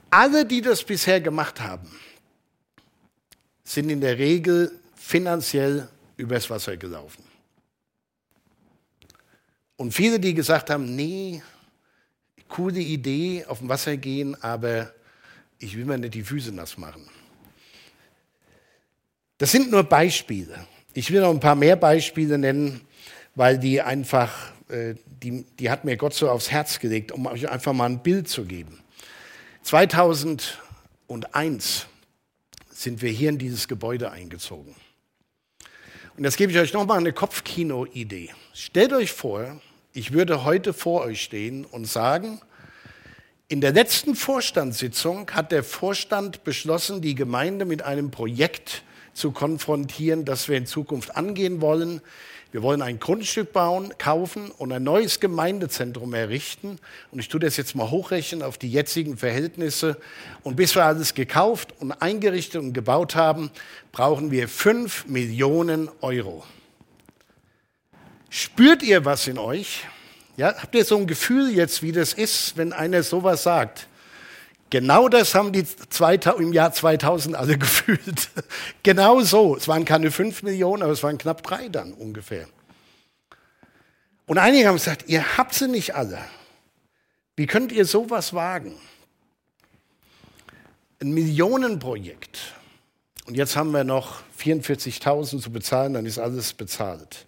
Alle, 0.10 0.46
die 0.46 0.60
das 0.60 0.84
bisher 0.84 1.22
gemacht 1.22 1.62
haben, 1.62 1.90
sind 3.64 3.90
in 3.90 4.02
der 4.02 4.18
Regel 4.18 4.78
finanziell 4.94 5.88
übers 6.18 6.50
Wasser 6.50 6.76
gelaufen. 6.76 7.24
Und 9.78 9.94
viele, 9.94 10.20
die 10.20 10.34
gesagt 10.34 10.70
haben, 10.70 10.98
nee, 10.98 11.42
coole 12.52 12.80
Idee, 12.80 13.46
auf 13.48 13.60
dem 13.60 13.70
Wasser 13.70 13.98
gehen, 13.98 14.42
aber 14.44 14.94
ich 15.58 15.76
will 15.76 15.86
mir 15.86 15.98
nicht 15.98 16.14
die 16.14 16.24
Füße 16.24 16.52
nass 16.52 16.78
machen. 16.78 17.08
Das 19.38 19.52
sind 19.52 19.72
nur 19.72 19.84
Beispiele. 19.84 20.68
Ich 20.94 21.12
will 21.12 21.22
noch 21.22 21.32
ein 21.32 21.40
paar 21.40 21.56
mehr 21.56 21.76
Beispiele 21.76 22.38
nennen, 22.38 22.82
weil 23.34 23.58
die 23.58 23.82
einfach, 23.82 24.52
äh, 24.70 24.96
die, 25.24 25.46
die 25.58 25.72
hat 25.72 25.86
mir 25.86 25.98
Gott 25.98 26.14
so 26.14 26.30
aufs 26.30 26.52
Herz 26.52 26.80
gelegt, 26.80 27.12
um 27.12 27.26
euch 27.26 27.50
einfach 27.50 27.74
mal 27.74 27.86
ein 27.86 28.04
Bild 28.04 28.28
zu 28.28 28.46
geben. 28.46 28.80
2001 29.64 31.88
sind 32.70 33.02
wir 33.02 33.12
hier 33.12 33.30
in 33.30 33.38
dieses 33.38 33.68
Gebäude 33.68 34.12
eingezogen. 34.12 34.76
Und 36.18 36.26
jetzt 36.26 36.38
gebe 36.38 36.52
ich 36.52 36.60
euch 36.60 36.74
nochmal 36.74 36.98
eine 36.98 37.14
Kopfkino-Idee. 37.14 38.32
Stellt 38.54 38.94
euch 38.94 39.12
vor, 39.12 39.62
ich 39.94 40.14
würde 40.14 40.44
heute 40.44 40.74
vor 40.74 41.02
euch 41.02 41.22
stehen 41.22 41.66
und 41.66 41.86
sagen, 41.86 42.42
in 43.50 43.60
der 43.60 43.74
letzten 43.74 44.16
Vorstandssitzung 44.16 45.30
hat 45.32 45.52
der 45.52 45.64
Vorstand 45.64 46.46
beschlossen, 46.46 47.02
die 47.02 47.16
Gemeinde 47.16 47.66
mit 47.66 47.82
einem 47.84 48.10
Projekt 48.10 48.84
zu 49.14 49.32
konfrontieren, 49.32 50.24
das 50.24 50.48
wir 50.48 50.58
in 50.58 50.66
Zukunft 50.66 51.18
angehen 51.18 51.60
wollen. 51.60 52.02
Wir 52.54 52.64
wollen 52.64 52.82
ein 52.82 53.00
Grundstück 53.00 53.52
bauen, 53.52 53.94
kaufen 53.98 54.52
und 54.52 54.72
ein 54.72 54.84
neues 54.84 55.20
Gemeindezentrum 55.20 56.14
errichten. 56.14 56.80
Und 57.12 57.20
ich 57.20 57.28
tue 57.28 57.42
das 57.42 57.58
jetzt 57.58 57.76
mal 57.76 57.92
hochrechnen 57.92 58.42
auf 58.42 58.58
die 58.58 58.72
jetzigen 58.72 59.18
Verhältnisse. 59.18 59.98
Und 60.44 60.56
bis 60.56 60.76
wir 60.76 60.86
alles 60.86 61.14
gekauft 61.14 61.74
und 61.80 61.92
eingerichtet 61.92 62.62
und 62.62 62.72
gebaut 62.72 63.16
haben, 63.16 63.52
brauchen 63.92 64.32
wir 64.32 64.48
fünf 64.48 65.08
Millionen 65.08 65.90
Euro. 66.00 66.46
Spürt 68.34 68.82
ihr 68.82 69.04
was 69.04 69.28
in 69.28 69.38
euch? 69.38 69.84
Ja, 70.38 70.56
habt 70.56 70.74
ihr 70.74 70.86
so 70.86 70.98
ein 70.98 71.06
Gefühl 71.06 71.52
jetzt, 71.52 71.84
wie 71.84 71.92
das 71.92 72.14
ist, 72.14 72.56
wenn 72.56 72.72
einer 72.72 73.04
sowas 73.04 73.44
sagt? 73.44 73.88
Genau 74.70 75.10
das 75.10 75.36
haben 75.36 75.52
die 75.52 75.66
im 76.38 76.54
Jahr 76.54 76.72
2000 76.72 77.36
alle 77.36 77.58
gefühlt. 77.60 78.30
genau 78.84 79.20
so. 79.20 79.58
Es 79.58 79.68
waren 79.68 79.84
keine 79.84 80.12
5 80.12 80.44
Millionen, 80.44 80.82
aber 80.82 80.94
es 80.94 81.04
waren 81.04 81.18
knapp 81.18 81.44
drei 81.44 81.68
dann 81.68 81.92
ungefähr. 81.92 82.48
Und 84.28 84.38
einige 84.38 84.70
haben 84.70 84.78
gesagt, 84.78 85.10
ihr 85.10 85.38
habt 85.38 85.54
sie 85.54 85.68
nicht 85.68 85.94
alle. 85.94 86.20
Wie 87.36 87.48
könnt 87.48 87.74
ihr 87.74 87.84
sowas 87.84 88.34
wagen? 88.34 88.80
Ein 91.02 91.12
Millionenprojekt. 91.12 92.40
Und 93.26 93.36
jetzt 93.36 93.58
haben 93.58 93.72
wir 93.72 93.84
noch 93.84 94.22
44.000 94.40 95.42
zu 95.42 95.52
bezahlen, 95.52 95.96
dann 95.96 96.06
ist 96.06 96.18
alles 96.18 96.54
bezahlt. 96.54 97.28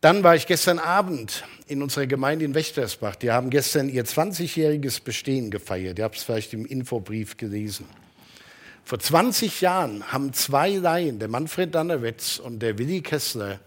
Dann 0.00 0.24
war 0.24 0.34
ich 0.34 0.46
gestern 0.46 0.78
Abend 0.78 1.44
in 1.66 1.82
unserer 1.82 2.06
Gemeinde 2.06 2.46
in 2.46 2.54
Wächtersbach. 2.54 3.16
Die 3.16 3.30
haben 3.30 3.50
gestern 3.50 3.90
ihr 3.90 4.06
20-jähriges 4.06 5.02
Bestehen 5.02 5.50
gefeiert. 5.50 5.98
Ihr 5.98 6.04
habt 6.04 6.16
es 6.16 6.22
vielleicht 6.22 6.54
im 6.54 6.64
Infobrief 6.64 7.36
gelesen. 7.36 7.86
Vor 8.82 8.98
20 8.98 9.60
Jahren 9.60 10.10
haben 10.10 10.32
zwei 10.32 10.70
Laien, 10.70 11.18
der 11.18 11.28
Manfred 11.28 11.74
Dannerwitz 11.74 12.38
und 12.38 12.60
der 12.60 12.78
Willi 12.78 13.02
Kessler, 13.02 13.60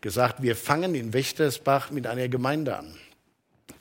gesagt, 0.00 0.42
wir 0.42 0.56
fangen 0.56 0.96
in 0.96 1.12
Wächtersbach 1.12 1.92
mit 1.92 2.06
einer 2.08 2.28
Gemeinde 2.28 2.76
an. 2.76 2.96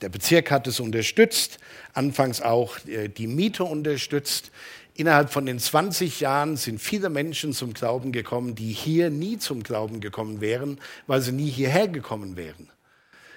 Der 0.02 0.10
Bezirk 0.10 0.52
hat 0.52 0.68
es 0.68 0.80
unterstützt, 0.80 1.58
anfangs 1.94 2.42
auch 2.42 2.78
äh, 2.86 3.08
die 3.08 3.26
Miete 3.26 3.64
unterstützt. 3.64 4.52
Innerhalb 5.00 5.32
von 5.32 5.46
den 5.46 5.60
20 5.60 6.20
Jahren 6.20 6.58
sind 6.58 6.82
viele 6.82 7.10
Menschen 7.10 7.54
zum 7.54 7.72
Glauben 7.74 8.12
gekommen, 8.12 8.56
die 8.56 8.74
hier 8.74 9.10
nie 9.10 9.38
zum 9.38 9.64
Glauben 9.64 10.02
gekommen 10.02 10.42
wären, 10.42 10.78
weil 11.08 11.22
sie 11.22 11.32
nie 11.32 11.50
hierher 11.50 11.88
gekommen 11.88 12.36
wären. 12.36 12.70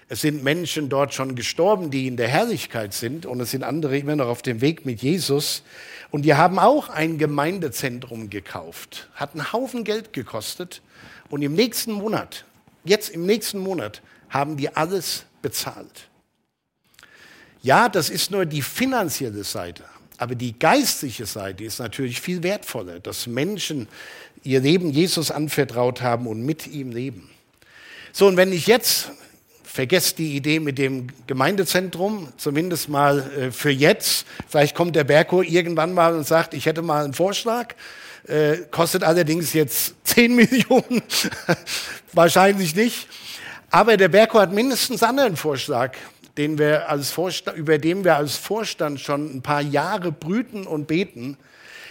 Es 0.08 0.22
sind 0.22 0.42
Menschen 0.42 0.88
dort 0.88 1.14
schon 1.14 1.36
gestorben, 1.36 1.92
die 1.92 2.08
in 2.08 2.16
der 2.16 2.26
Herrlichkeit 2.26 2.94
sind 2.94 3.26
und 3.26 3.38
es 3.38 3.52
sind 3.52 3.62
andere 3.62 3.96
immer 3.96 4.16
noch 4.16 4.26
auf 4.26 4.42
dem 4.42 4.60
Weg 4.60 4.84
mit 4.84 5.02
Jesus. 5.02 5.62
Und 6.10 6.22
die 6.22 6.34
haben 6.34 6.58
auch 6.58 6.88
ein 6.88 7.16
Gemeindezentrum 7.16 8.28
gekauft. 8.28 9.08
Hat 9.14 9.34
einen 9.34 9.52
Haufen 9.52 9.84
Geld 9.84 10.12
gekostet. 10.12 10.82
Und 11.30 11.42
im 11.42 11.52
nächsten 11.52 11.92
Monat, 11.92 12.44
jetzt 12.82 13.08
im 13.10 13.24
nächsten 13.24 13.60
Monat, 13.60 14.02
haben 14.30 14.56
die 14.56 14.74
alles 14.74 15.26
bezahlt. 15.42 16.08
Ja, 17.62 17.88
das 17.88 18.10
ist 18.10 18.32
nur 18.32 18.46
die 18.46 18.62
finanzielle 18.62 19.44
Seite. 19.44 19.84
Aber 20.18 20.34
die 20.34 20.58
geistliche 20.58 21.26
Seite 21.26 21.64
ist 21.64 21.78
natürlich 21.78 22.20
viel 22.20 22.42
wertvoller, 22.42 23.00
dass 23.00 23.26
Menschen 23.26 23.88
ihr 24.44 24.60
Leben 24.60 24.90
Jesus 24.90 25.30
anvertraut 25.30 26.02
haben 26.02 26.26
und 26.26 26.42
mit 26.42 26.66
ihm 26.66 26.90
leben. 26.90 27.30
So, 28.12 28.26
und 28.26 28.36
wenn 28.36 28.52
ich 28.52 28.66
jetzt 28.66 29.10
vergesst 29.72 30.18
die 30.18 30.36
Idee 30.36 30.60
mit 30.60 30.76
dem 30.76 31.06
Gemeindezentrum, 31.26 32.28
zumindest 32.36 32.90
mal 32.90 33.20
äh, 33.38 33.50
für 33.50 33.70
jetzt. 33.70 34.26
Vielleicht 34.46 34.74
kommt 34.74 34.94
der 34.94 35.04
Berko 35.04 35.40
irgendwann 35.40 35.94
mal 35.94 36.14
und 36.14 36.26
sagt, 36.26 36.52
ich 36.52 36.66
hätte 36.66 36.82
mal 36.82 37.04
einen 37.04 37.14
Vorschlag. 37.14 37.74
Äh, 38.28 38.58
kostet 38.70 39.02
allerdings 39.02 39.54
jetzt 39.54 39.94
10 40.04 40.34
Millionen. 40.34 41.02
Wahrscheinlich 42.12 42.76
nicht. 42.76 43.08
Aber 43.70 43.96
der 43.96 44.08
Berko 44.08 44.38
hat 44.40 44.52
mindestens 44.52 45.02
einen 45.02 45.36
Vorschlag, 45.36 45.96
den 46.36 46.58
wir 46.58 46.88
als 46.88 47.10
Vorstand, 47.10 47.58
über 47.58 47.78
den 47.78 48.04
wir 48.04 48.16
als 48.16 48.36
Vorstand 48.36 49.00
schon 49.00 49.36
ein 49.36 49.42
paar 49.42 49.60
Jahre 49.60 50.12
brüten 50.12 50.66
und 50.66 50.86
beten, 50.86 51.36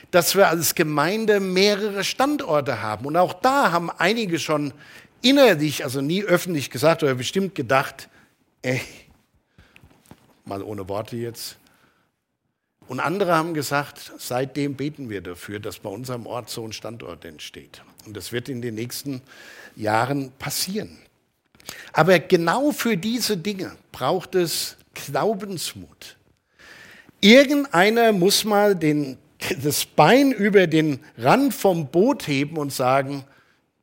dass 0.09 0.35
wir 0.35 0.49
als 0.49 0.75
Gemeinde 0.75 1.39
mehrere 1.39 2.03
Standorte 2.03 2.81
haben. 2.81 3.05
Und 3.05 3.17
auch 3.17 3.33
da 3.33 3.71
haben 3.71 3.89
einige 3.89 4.39
schon 4.39 4.73
innerlich, 5.21 5.83
also 5.83 6.01
nie 6.01 6.23
öffentlich 6.23 6.69
gesagt 6.69 7.03
oder 7.03 7.15
bestimmt 7.15 7.55
gedacht, 7.55 8.09
ey, 8.61 8.81
mal 10.45 10.61
ohne 10.61 10.89
Worte 10.89 11.15
jetzt. 11.15 11.57
Und 12.87 12.99
andere 12.99 13.35
haben 13.35 13.53
gesagt, 13.53 14.11
seitdem 14.17 14.75
beten 14.75 15.09
wir 15.09 15.21
dafür, 15.21 15.59
dass 15.59 15.79
bei 15.79 15.89
unserem 15.89 16.25
Ort 16.25 16.49
so 16.49 16.65
ein 16.65 16.73
Standort 16.73 17.23
entsteht. 17.23 17.81
Und 18.05 18.17
das 18.17 18.33
wird 18.33 18.49
in 18.49 18.61
den 18.61 18.75
nächsten 18.75 19.21
Jahren 19.75 20.31
passieren. 20.33 20.97
Aber 21.93 22.19
genau 22.19 22.71
für 22.71 22.97
diese 22.97 23.37
Dinge 23.37 23.71
braucht 23.91 24.35
es 24.35 24.77
Glaubensmut. 24.93 26.17
Irgendeiner 27.19 28.11
muss 28.11 28.43
mal 28.43 28.75
den, 28.75 29.17
das 29.61 29.85
Bein 29.85 30.31
über 30.31 30.67
den 30.67 30.99
Rand 31.17 31.53
vom 31.53 31.87
Boot 31.87 32.27
heben 32.27 32.57
und 32.57 32.73
sagen, 32.73 33.25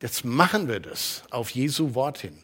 Jetzt 0.01 0.23
machen 0.23 0.69
wir 0.69 0.79
das 0.79 1.23
auf 1.29 1.49
Jesu 1.49 1.93
Wort 1.93 2.19
hin. 2.19 2.37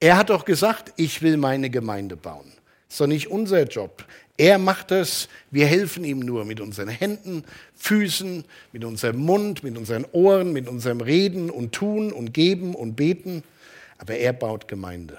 Er 0.00 0.16
hat 0.16 0.30
doch 0.30 0.44
gesagt, 0.44 0.92
ich 0.96 1.22
will 1.22 1.36
meine 1.36 1.70
Gemeinde 1.70 2.16
bauen. 2.16 2.52
Das 2.86 2.94
ist 2.94 3.00
doch 3.00 3.06
nicht 3.06 3.28
unser 3.28 3.62
Job. 3.64 4.04
Er 4.36 4.58
macht 4.58 4.90
es, 4.90 5.28
wir 5.50 5.66
helfen 5.66 6.04
ihm 6.04 6.18
nur 6.20 6.44
mit 6.44 6.60
unseren 6.60 6.88
Händen, 6.88 7.44
Füßen, 7.74 8.44
mit 8.72 8.84
unserem 8.84 9.18
Mund, 9.18 9.62
mit 9.62 9.78
unseren 9.78 10.04
Ohren, 10.12 10.52
mit 10.52 10.68
unserem 10.68 11.00
Reden 11.00 11.50
und 11.50 11.72
Tun 11.72 12.12
und 12.12 12.32
Geben 12.32 12.74
und 12.74 12.96
Beten. 12.96 13.42
Aber 14.00 14.16
er 14.16 14.32
baut 14.32 14.66
Gemeinde. 14.66 15.18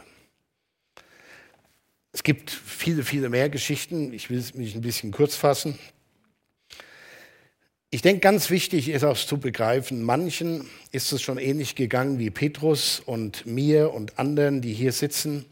Es 2.13 2.23
gibt 2.23 2.49
viele, 2.49 3.03
viele 3.03 3.29
mehr 3.29 3.47
Geschichten. 3.47 4.11
Ich 4.11 4.31
will 4.31 4.43
mich 4.55 4.73
ein 4.73 4.81
bisschen 4.81 5.11
kurz 5.11 5.35
fassen. 5.35 5.77
Ich 7.91 8.01
denke, 8.01 8.21
ganz 8.21 8.49
wichtig 8.49 8.89
ist 8.89 9.03
auch 9.03 9.17
zu 9.17 9.37
begreifen, 9.37 10.01
manchen 10.01 10.67
ist 10.91 11.11
es 11.11 11.21
schon 11.21 11.37
ähnlich 11.37 11.75
gegangen 11.75 12.19
wie 12.19 12.31
Petrus 12.31 13.01
und 13.05 13.45
mir 13.45 13.93
und 13.93 14.17
anderen, 14.17 14.61
die 14.61 14.73
hier 14.73 14.93
sitzen. 14.93 15.45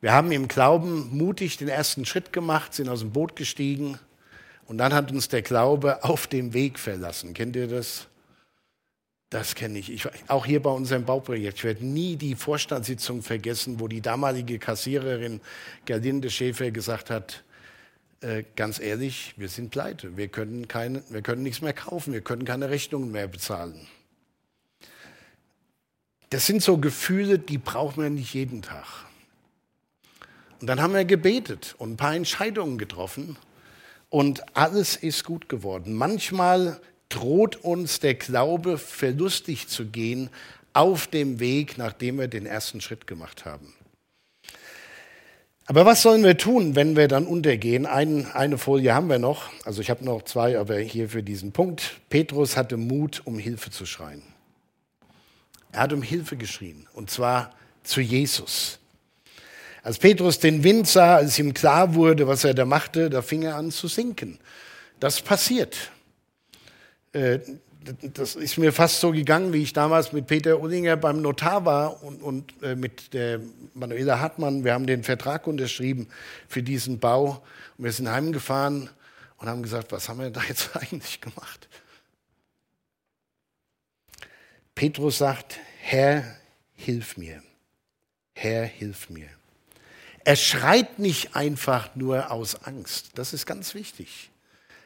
Wir 0.00 0.12
haben 0.12 0.32
im 0.32 0.48
Glauben 0.48 1.16
mutig 1.16 1.56
den 1.58 1.68
ersten 1.68 2.04
Schritt 2.04 2.32
gemacht, 2.32 2.74
sind 2.74 2.88
aus 2.88 3.00
dem 3.00 3.12
Boot 3.12 3.36
gestiegen 3.36 3.98
und 4.66 4.78
dann 4.78 4.92
hat 4.92 5.12
uns 5.12 5.28
der 5.28 5.42
Glaube 5.42 6.02
auf 6.02 6.26
dem 6.26 6.52
Weg 6.52 6.78
verlassen. 6.78 7.34
Kennt 7.34 7.54
ihr 7.54 7.68
das? 7.68 8.08
Das 9.30 9.54
kenne 9.54 9.78
ich. 9.78 9.90
ich. 9.90 10.08
Auch 10.28 10.46
hier 10.46 10.62
bei 10.62 10.70
unserem 10.70 11.04
Bauprojekt. 11.04 11.58
Ich 11.58 11.64
werde 11.64 11.84
nie 11.84 12.16
die 12.16 12.34
Vorstandssitzung 12.34 13.22
vergessen, 13.22 13.78
wo 13.78 13.86
die 13.86 14.00
damalige 14.00 14.58
Kassiererin 14.58 15.40
Gerlinde 15.84 16.30
Schäfer 16.30 16.70
gesagt 16.70 17.10
hat, 17.10 17.44
äh, 18.20 18.44
ganz 18.56 18.80
ehrlich, 18.80 19.34
wir 19.36 19.48
sind 19.48 19.70
pleite. 19.70 20.16
Wir 20.16 20.28
können, 20.28 20.66
keine, 20.66 21.02
wir 21.10 21.22
können 21.22 21.42
nichts 21.42 21.60
mehr 21.60 21.74
kaufen. 21.74 22.12
Wir 22.12 22.22
können 22.22 22.44
keine 22.44 22.70
Rechnungen 22.70 23.12
mehr 23.12 23.28
bezahlen. 23.28 23.86
Das 26.30 26.46
sind 26.46 26.62
so 26.62 26.78
Gefühle, 26.78 27.38
die 27.38 27.58
brauchen 27.58 28.02
wir 28.02 28.10
nicht 28.10 28.34
jeden 28.34 28.62
Tag. 28.62 28.86
Und 30.60 30.66
dann 30.66 30.80
haben 30.80 30.92
wir 30.92 31.04
gebetet 31.04 31.74
und 31.78 31.92
ein 31.92 31.96
paar 31.96 32.14
Entscheidungen 32.14 32.78
getroffen 32.78 33.36
und 34.10 34.56
alles 34.56 34.96
ist 34.96 35.24
gut 35.24 35.48
geworden. 35.48 35.94
Manchmal 35.94 36.80
droht 37.08 37.56
uns 37.56 38.00
der 38.00 38.14
Glaube 38.14 38.78
verlustig 38.78 39.68
zu 39.68 39.86
gehen 39.86 40.30
auf 40.72 41.06
dem 41.06 41.40
Weg, 41.40 41.78
nachdem 41.78 42.18
wir 42.18 42.28
den 42.28 42.46
ersten 42.46 42.80
Schritt 42.80 43.06
gemacht 43.06 43.44
haben. 43.44 43.74
Aber 45.66 45.84
was 45.84 46.00
sollen 46.00 46.24
wir 46.24 46.38
tun, 46.38 46.76
wenn 46.76 46.96
wir 46.96 47.08
dann 47.08 47.26
untergehen? 47.26 47.84
Ein, 47.84 48.30
eine 48.32 48.56
Folie 48.56 48.94
haben 48.94 49.10
wir 49.10 49.18
noch. 49.18 49.50
Also 49.64 49.82
ich 49.82 49.90
habe 49.90 50.02
noch 50.02 50.22
zwei, 50.22 50.58
aber 50.58 50.78
hier 50.78 51.10
für 51.10 51.22
diesen 51.22 51.52
Punkt. 51.52 52.00
Petrus 52.08 52.56
hatte 52.56 52.78
Mut, 52.78 53.20
um 53.26 53.38
Hilfe 53.38 53.70
zu 53.70 53.84
schreien. 53.84 54.22
Er 55.70 55.80
hat 55.80 55.92
um 55.92 56.00
Hilfe 56.00 56.38
geschrien, 56.38 56.86
und 56.94 57.10
zwar 57.10 57.54
zu 57.82 58.00
Jesus. 58.00 58.78
Als 59.82 59.98
Petrus 59.98 60.38
den 60.38 60.64
Wind 60.64 60.88
sah, 60.88 61.16
als 61.16 61.38
ihm 61.38 61.52
klar 61.52 61.94
wurde, 61.94 62.26
was 62.26 62.44
er 62.44 62.54
da 62.54 62.64
machte, 62.64 63.10
da 63.10 63.20
fing 63.20 63.42
er 63.42 63.56
an 63.56 63.70
zu 63.70 63.88
sinken. 63.88 64.38
Das 65.00 65.20
passiert. 65.20 65.90
Äh, 67.12 67.40
das 68.14 68.36
ist 68.36 68.58
mir 68.58 68.72
fast 68.72 69.00
so 69.00 69.12
gegangen, 69.12 69.52
wie 69.52 69.62
ich 69.62 69.72
damals 69.72 70.12
mit 70.12 70.26
Peter 70.26 70.60
Ullinger 70.60 70.96
beim 70.96 71.22
Notar 71.22 71.64
war 71.64 72.02
und, 72.02 72.22
und 72.22 72.62
äh, 72.62 72.74
mit 72.74 73.14
der 73.14 73.40
Manuela 73.74 74.20
Hartmann. 74.20 74.64
Wir 74.64 74.74
haben 74.74 74.86
den 74.86 75.04
Vertrag 75.04 75.46
unterschrieben 75.46 76.08
für 76.48 76.62
diesen 76.62 76.98
Bau 76.98 77.42
und 77.76 77.84
wir 77.84 77.92
sind 77.92 78.10
heimgefahren 78.10 78.90
und 79.38 79.48
haben 79.48 79.62
gesagt, 79.62 79.92
was 79.92 80.08
haben 80.08 80.20
wir 80.20 80.30
da 80.30 80.42
jetzt 80.42 80.76
eigentlich 80.76 81.20
gemacht? 81.20 81.68
Petrus 84.74 85.18
sagt, 85.18 85.58
Herr, 85.80 86.36
hilf 86.74 87.16
mir. 87.16 87.42
Herr, 88.34 88.64
hilf 88.64 89.10
mir. 89.10 89.28
Er 90.24 90.36
schreit 90.36 90.98
nicht 90.98 91.34
einfach 91.34 91.94
nur 91.96 92.30
aus 92.30 92.62
Angst. 92.64 93.12
Das 93.14 93.32
ist 93.32 93.46
ganz 93.46 93.74
wichtig. 93.74 94.30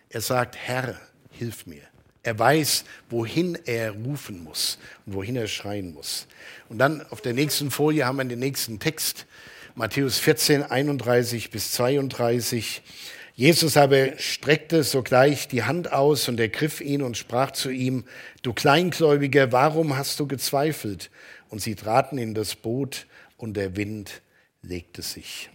Er 0.08 0.20
sagt, 0.20 0.56
Herr, 0.56 0.98
hilf 1.30 1.66
mir. 1.66 1.82
Er 2.22 2.38
weiß, 2.38 2.84
wohin 3.10 3.58
er 3.64 3.92
rufen 3.92 4.44
muss 4.44 4.78
und 5.06 5.14
wohin 5.14 5.36
er 5.36 5.48
schreien 5.48 5.92
muss. 5.92 6.26
Und 6.68 6.78
dann 6.78 7.04
auf 7.10 7.20
der 7.20 7.32
nächsten 7.32 7.70
Folie 7.70 8.06
haben 8.06 8.18
wir 8.18 8.24
den 8.24 8.38
nächsten 8.38 8.78
Text, 8.78 9.26
Matthäus 9.74 10.18
14, 10.18 10.62
31 10.62 11.50
bis 11.50 11.72
32. 11.72 12.82
Jesus 13.34 13.76
aber 13.76 14.18
streckte 14.18 14.84
sogleich 14.84 15.48
die 15.48 15.64
Hand 15.64 15.92
aus 15.92 16.28
und 16.28 16.38
ergriff 16.38 16.80
ihn 16.80 17.02
und 17.02 17.16
sprach 17.16 17.50
zu 17.52 17.70
ihm, 17.70 18.04
du 18.42 18.52
Kleingläubiger, 18.52 19.50
warum 19.50 19.96
hast 19.96 20.20
du 20.20 20.26
gezweifelt? 20.26 21.10
Und 21.48 21.60
sie 21.60 21.74
traten 21.74 22.18
in 22.18 22.34
das 22.34 22.54
Boot 22.54 23.06
und 23.36 23.56
der 23.56 23.74
Wind 23.74 24.22
legte 24.62 25.02
sich. 25.02 25.50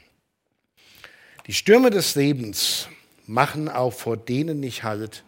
Die 1.45 1.53
Stürme 1.53 1.91
des 1.91 2.15
Lebens 2.15 2.89
machen 3.25 3.69
auch 3.69 3.93
vor 3.93 4.17
denen 4.17 4.59
nicht 4.59 4.83
Halt, 4.83 5.23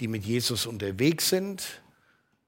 die 0.00 0.08
mit 0.08 0.24
Jesus 0.24 0.66
unterwegs 0.66 1.28
sind 1.28 1.82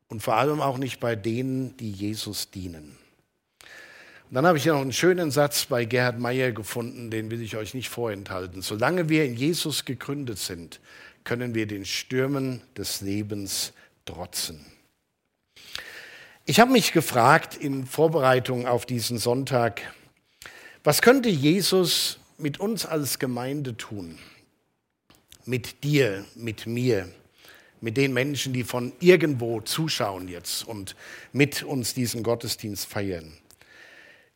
und 0.09 0.21
vor 0.21 0.37
allem 0.37 0.61
auch 0.61 0.79
nicht 0.79 1.01
bei 1.01 1.17
denen, 1.17 1.77
die 1.77 1.91
Jesus 1.91 2.51
dienen. 2.51 2.97
Und 4.29 4.35
dann 4.37 4.47
habe 4.47 4.59
ich 4.59 4.65
ja 4.65 4.75
noch 4.75 4.81
einen 4.81 4.93
schönen 4.93 5.31
Satz 5.31 5.67
bei 5.67 5.85
Gerhard 5.85 6.19
Meyer 6.19 6.53
gefunden, 6.53 7.11
den 7.11 7.31
will 7.31 7.43
ich 7.43 7.57
euch 7.57 7.75
nicht 7.75 7.89
vorenthalten. 7.89 8.63
Solange 8.63 9.09
wir 9.09 9.25
in 9.25 9.37
Jesus 9.37 9.85
gegründet 9.85 10.39
sind, 10.39 10.81
können 11.25 11.55
wir 11.55 11.67
den 11.67 11.85
Stürmen 11.85 12.63
des 12.77 13.01
Lebens 13.01 13.73
trotzen. 14.05 14.65
Ich 16.47 16.61
habe 16.61 16.73
mich 16.73 16.93
gefragt 16.93 17.57
in 17.57 17.87
Vorbereitung 17.87 18.67
auf 18.67 18.87
diesen 18.87 19.19
Sonntag, 19.19 19.81
was 20.83 21.01
könnte 21.01 21.31
Jesus 21.31 22.19
mit 22.37 22.61
uns 22.61 22.85
als 22.85 23.19
Gemeinde 23.19 23.77
tun? 23.77 24.19
Mit 25.47 25.85
dir, 25.85 26.25
mit 26.35 26.67
mir? 26.67 27.09
Mit 27.85 27.99
den 27.99 28.15
Menschen, 28.15 28.55
die 28.55 28.65
von 28.65 28.95
irgendwo 28.99 29.61
zuschauen 29.61 30.27
jetzt 30.27 30.67
und 30.67 30.97
mit 31.33 31.63
uns 31.63 31.93
diesen 31.93 32.23
Gottesdienst 32.23 32.87
feiern. 32.87 33.37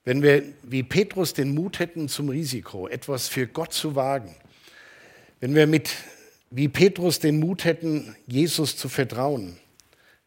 Wenn 0.05 0.21
wir 0.23 0.43
wie 0.63 0.83
Petrus 0.83 1.33
den 1.33 1.55
Mut 1.55 1.79
hätten 1.79 2.11
zum 2.11 2.29
Risiko, 2.29 2.89
etwas 2.89 3.27
für 3.27 3.47
Gott 3.47 3.73
zu 3.73 3.97
wagen, 3.97 4.37
wenn 5.41 5.55
wir 5.55 5.67
mit 5.67 5.91
wie 6.51 6.69
Petrus 6.69 7.21
den 7.21 7.41
Mut 7.41 7.65
hätten, 7.65 8.15
Jesus 8.27 8.77
zu 8.77 8.91
vertrauen, 8.91 9.57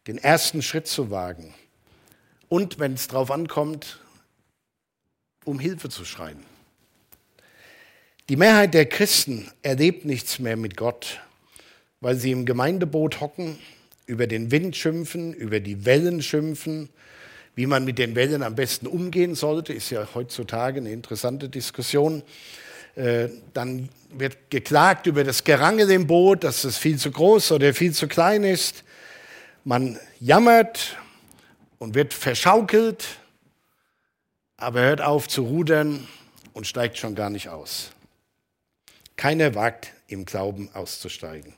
den 0.08 0.18
ersten 0.18 0.60
Schritt 0.60 0.88
zu 0.88 1.12
wagen 1.12 1.54
und 2.48 2.80
wenn 2.80 2.94
es 2.94 3.06
darauf 3.06 3.30
ankommt, 3.30 4.00
um 5.44 5.60
Hilfe 5.60 5.88
zu 5.88 6.04
schreien. 6.04 6.42
Die 8.28 8.36
Mehrheit 8.36 8.74
der 8.74 8.86
Christen 8.86 9.48
erlebt 9.62 10.06
nichts 10.06 10.40
mehr 10.40 10.56
mit 10.56 10.76
Gott, 10.76 11.20
weil 12.02 12.16
sie 12.16 12.32
im 12.32 12.44
Gemeindeboot 12.44 13.20
hocken, 13.20 13.58
über 14.06 14.26
den 14.26 14.50
Wind 14.50 14.76
schimpfen, 14.76 15.32
über 15.32 15.60
die 15.60 15.86
Wellen 15.86 16.20
schimpfen. 16.20 16.90
Wie 17.54 17.66
man 17.66 17.84
mit 17.84 17.98
den 17.98 18.16
Wellen 18.16 18.42
am 18.42 18.56
besten 18.56 18.88
umgehen 18.88 19.36
sollte, 19.36 19.72
ist 19.72 19.88
ja 19.90 20.06
heutzutage 20.14 20.80
eine 20.80 20.90
interessante 20.90 21.48
Diskussion. 21.48 22.22
Äh, 22.96 23.28
dann 23.54 23.88
wird 24.10 24.50
geklagt 24.50 25.06
über 25.06 25.22
das 25.22 25.44
Gerangel 25.44 25.90
im 25.92 26.08
Boot, 26.08 26.42
dass 26.42 26.64
es 26.64 26.76
viel 26.76 26.98
zu 26.98 27.12
groß 27.12 27.52
oder 27.52 27.72
viel 27.72 27.92
zu 27.92 28.08
klein 28.08 28.42
ist. 28.42 28.82
Man 29.64 29.96
jammert 30.18 30.96
und 31.78 31.94
wird 31.94 32.14
verschaukelt, 32.14 33.06
aber 34.56 34.80
hört 34.80 35.02
auf 35.02 35.28
zu 35.28 35.44
rudern 35.44 36.08
und 36.52 36.66
steigt 36.66 36.98
schon 36.98 37.14
gar 37.14 37.30
nicht 37.30 37.48
aus. 37.48 37.92
Keiner 39.16 39.54
wagt 39.54 39.92
im 40.08 40.24
Glauben 40.24 40.68
auszusteigen. 40.74 41.54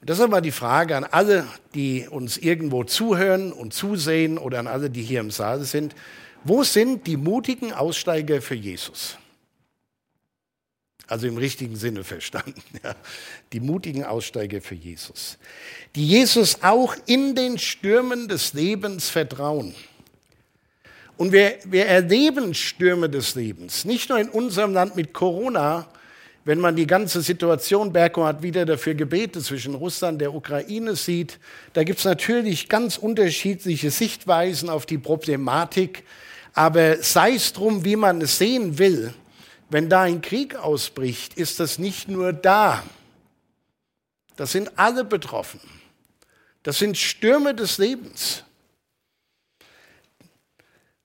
Und 0.00 0.10
deshalb 0.10 0.30
war 0.30 0.40
die 0.40 0.52
Frage 0.52 0.96
an 0.96 1.04
alle, 1.04 1.46
die 1.74 2.06
uns 2.08 2.36
irgendwo 2.36 2.84
zuhören 2.84 3.52
und 3.52 3.74
zusehen 3.74 4.38
oder 4.38 4.60
an 4.60 4.66
alle, 4.66 4.90
die 4.90 5.02
hier 5.02 5.20
im 5.20 5.30
Saal 5.30 5.64
sind, 5.64 5.94
wo 6.44 6.62
sind 6.62 7.06
die 7.06 7.16
mutigen 7.16 7.72
Aussteiger 7.72 8.40
für 8.40 8.54
Jesus? 8.54 9.16
Also 11.08 11.26
im 11.26 11.38
richtigen 11.38 11.76
Sinne 11.76 12.04
verstanden. 12.04 12.62
Ja. 12.84 12.94
Die 13.52 13.60
mutigen 13.60 14.04
Aussteiger 14.04 14.60
für 14.60 14.74
Jesus. 14.74 15.38
Die 15.96 16.06
Jesus 16.06 16.62
auch 16.62 16.94
in 17.06 17.34
den 17.34 17.58
Stürmen 17.58 18.28
des 18.28 18.52
Lebens 18.52 19.08
vertrauen. 19.08 19.74
Und 21.16 21.32
wir, 21.32 21.58
wir 21.64 21.86
erleben 21.86 22.54
Stürme 22.54 23.10
des 23.10 23.34
Lebens, 23.34 23.84
nicht 23.84 24.08
nur 24.08 24.20
in 24.20 24.28
unserem 24.28 24.72
Land 24.72 24.94
mit 24.94 25.12
Corona, 25.12 25.88
wenn 26.48 26.60
man 26.60 26.76
die 26.76 26.86
ganze 26.86 27.20
Situation, 27.20 27.92
Berko 27.92 28.24
hat 28.24 28.42
wieder 28.42 28.64
dafür 28.64 28.94
gebetet, 28.94 29.44
zwischen 29.44 29.74
Russland 29.74 30.14
und 30.14 30.18
der 30.20 30.34
Ukraine 30.34 30.96
sieht, 30.96 31.38
da 31.74 31.84
gibt 31.84 31.98
es 31.98 32.06
natürlich 32.06 32.70
ganz 32.70 32.96
unterschiedliche 32.96 33.90
Sichtweisen 33.90 34.70
auf 34.70 34.86
die 34.86 34.96
Problematik. 34.96 36.04
Aber 36.54 37.02
sei 37.02 37.34
es 37.34 37.52
drum, 37.52 37.84
wie 37.84 37.96
man 37.96 38.22
es 38.22 38.38
sehen 38.38 38.78
will, 38.78 39.12
wenn 39.68 39.90
da 39.90 40.00
ein 40.00 40.22
Krieg 40.22 40.56
ausbricht, 40.56 41.34
ist 41.34 41.60
das 41.60 41.78
nicht 41.78 42.08
nur 42.08 42.32
da. 42.32 42.82
Das 44.36 44.52
sind 44.52 44.78
alle 44.78 45.04
betroffen. 45.04 45.60
Das 46.62 46.78
sind 46.78 46.96
Stürme 46.96 47.54
des 47.54 47.76
Lebens. 47.76 48.42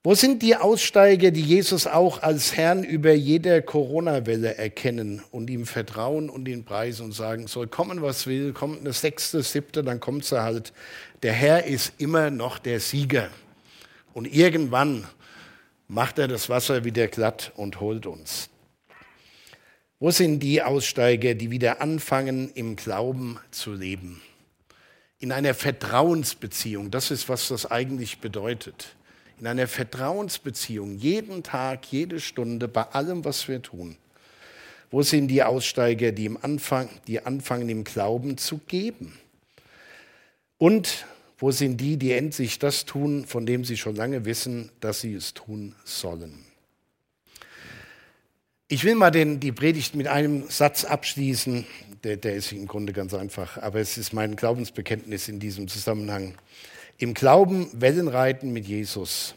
Wo 0.06 0.16
sind 0.16 0.42
die 0.42 0.58
Aussteiger, 0.58 1.32
die 1.32 1.42
Jesus 1.42 1.88
auch 1.88 2.22
als 2.22 2.58
Herrn 2.58 2.84
über 2.84 3.14
jeder 3.14 3.62
Corona-Welle 3.62 4.58
erkennen 4.58 5.24
und 5.32 5.50
ihm 5.50 5.66
vertrauen 5.66 6.30
und 6.30 6.46
ihn 6.50 6.66
preisen 6.66 7.06
und 7.06 7.12
sagen, 7.14 7.48
soll 7.48 7.68
kommen, 7.68 8.02
was 8.02 8.28
will, 8.28 8.52
kommt 8.52 8.82
eine 8.82 8.92
sechste, 8.92 9.42
siebte, 9.42 9.82
dann 9.82 10.02
kommt 10.02 10.26
sie 10.26 10.44
halt. 10.44 10.74
Der 11.22 11.32
Herr 11.32 11.64
ist 11.68 11.94
immer 12.00 12.32
noch 12.32 12.60
der 12.60 12.82
Sieger. 12.82 13.30
Und 14.14 14.26
irgendwann 14.26 15.08
macht 15.88 16.20
er 16.20 16.28
das 16.28 16.50
Wasser 16.50 16.84
wieder 16.84 17.08
glatt 17.08 17.54
und 17.56 17.80
holt 17.80 18.06
uns. 18.06 18.50
Wo 20.00 20.12
sind 20.12 20.42
die 20.42 20.62
Aussteiger, 20.62 21.34
die 21.34 21.50
wieder 21.50 21.80
anfangen, 21.80 22.52
im 22.56 22.76
Glauben 22.76 23.40
zu 23.52 23.72
leben? 23.72 24.22
In 25.20 25.32
einer 25.32 25.54
Vertrauensbeziehung, 25.54 26.92
das 26.92 27.10
ist, 27.10 27.30
was 27.30 27.48
das 27.48 27.72
eigentlich 27.72 28.20
bedeutet 28.20 28.98
in 29.44 29.48
einer 29.48 29.68
Vertrauensbeziehung, 29.68 30.96
jeden 31.00 31.44
Tag, 31.44 31.92
jede 31.92 32.22
Stunde, 32.22 32.70
bei 32.70 32.84
allem, 32.84 33.26
was 33.26 33.46
wir 33.50 33.62
tun. 33.62 33.98
Wo 34.90 35.02
sind 35.02 35.28
die 35.28 35.44
Aussteiger, 35.44 36.14
die, 36.14 36.28
im 36.28 36.38
Anfang, 36.42 36.88
die 37.08 37.20
anfangen, 37.26 37.68
im 37.68 37.84
Glauben 37.84 38.38
zu 38.38 38.60
geben? 38.60 39.20
Und 40.58 41.06
wo 41.40 41.52
sind 41.52 41.82
die, 41.82 41.98
die 41.98 42.14
endlich 42.14 42.58
das 42.58 42.86
tun, 42.86 43.26
von 43.26 43.46
dem 43.46 43.66
sie 43.66 43.76
schon 43.76 43.98
lange 43.98 44.24
wissen, 44.24 44.72
dass 44.80 45.02
sie 45.02 45.14
es 45.14 45.34
tun 45.34 45.76
sollen? 45.84 46.46
Ich 48.70 48.86
will 48.86 48.96
mal 48.96 49.12
den, 49.12 49.42
die 49.42 49.52
Predigt 49.52 49.94
mit 49.94 50.08
einem 50.08 50.48
Satz 50.48 50.86
abschließen, 50.86 51.66
der, 52.06 52.16
der 52.16 52.36
ist 52.36 52.54
im 52.54 52.66
Grunde 52.66 52.94
ganz 52.94 53.14
einfach, 53.14 53.58
aber 53.58 53.82
es 53.82 53.98
ist 53.98 54.14
mein 54.14 54.38
Glaubensbekenntnis 54.38 55.28
in 55.28 55.42
diesem 55.42 55.68
Zusammenhang. 55.68 56.36
Im 57.00 57.16
Glauben 57.16 57.70
Wellenreiten 57.74 58.54
mit 58.54 58.68
Jesus. 58.68 59.34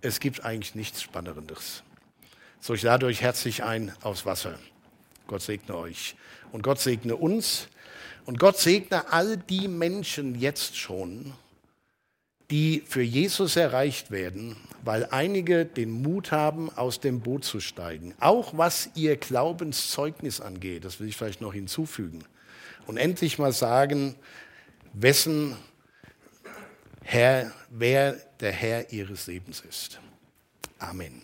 Es 0.00 0.18
gibt 0.18 0.44
eigentlich 0.44 0.74
nichts 0.74 1.02
Spannenderes. 1.02 1.82
So, 2.58 2.72
ich 2.72 2.82
lade 2.82 3.04
euch 3.04 3.20
herzlich 3.20 3.62
ein 3.62 3.92
aufs 4.00 4.24
Wasser. 4.24 4.58
Gott 5.26 5.42
segne 5.42 5.76
euch. 5.76 6.16
Und 6.52 6.62
Gott 6.62 6.80
segne 6.80 7.16
uns. 7.16 7.68
Und 8.24 8.38
Gott 8.38 8.56
segne 8.56 9.12
all 9.12 9.36
die 9.36 9.68
Menschen 9.68 10.40
jetzt 10.40 10.78
schon, 10.78 11.34
die 12.50 12.82
für 12.86 13.02
Jesus 13.02 13.56
erreicht 13.56 14.10
werden, 14.10 14.56
weil 14.82 15.06
einige 15.10 15.66
den 15.66 15.90
Mut 15.90 16.32
haben, 16.32 16.70
aus 16.70 16.98
dem 16.98 17.20
Boot 17.20 17.44
zu 17.44 17.60
steigen. 17.60 18.14
Auch 18.20 18.56
was 18.56 18.88
ihr 18.94 19.18
Glaubenszeugnis 19.18 20.40
angeht, 20.40 20.86
das 20.86 20.98
will 20.98 21.08
ich 21.08 21.16
vielleicht 21.16 21.42
noch 21.42 21.52
hinzufügen. 21.52 22.24
Und 22.86 22.96
endlich 22.96 23.38
mal 23.38 23.52
sagen, 23.52 24.14
wessen 24.94 25.56
Herr, 27.02 27.52
wer 27.70 28.12
der 28.40 28.52
Herr 28.52 28.92
ihres 28.92 29.26
Lebens 29.26 29.60
ist. 29.60 30.00
Amen. 30.78 31.22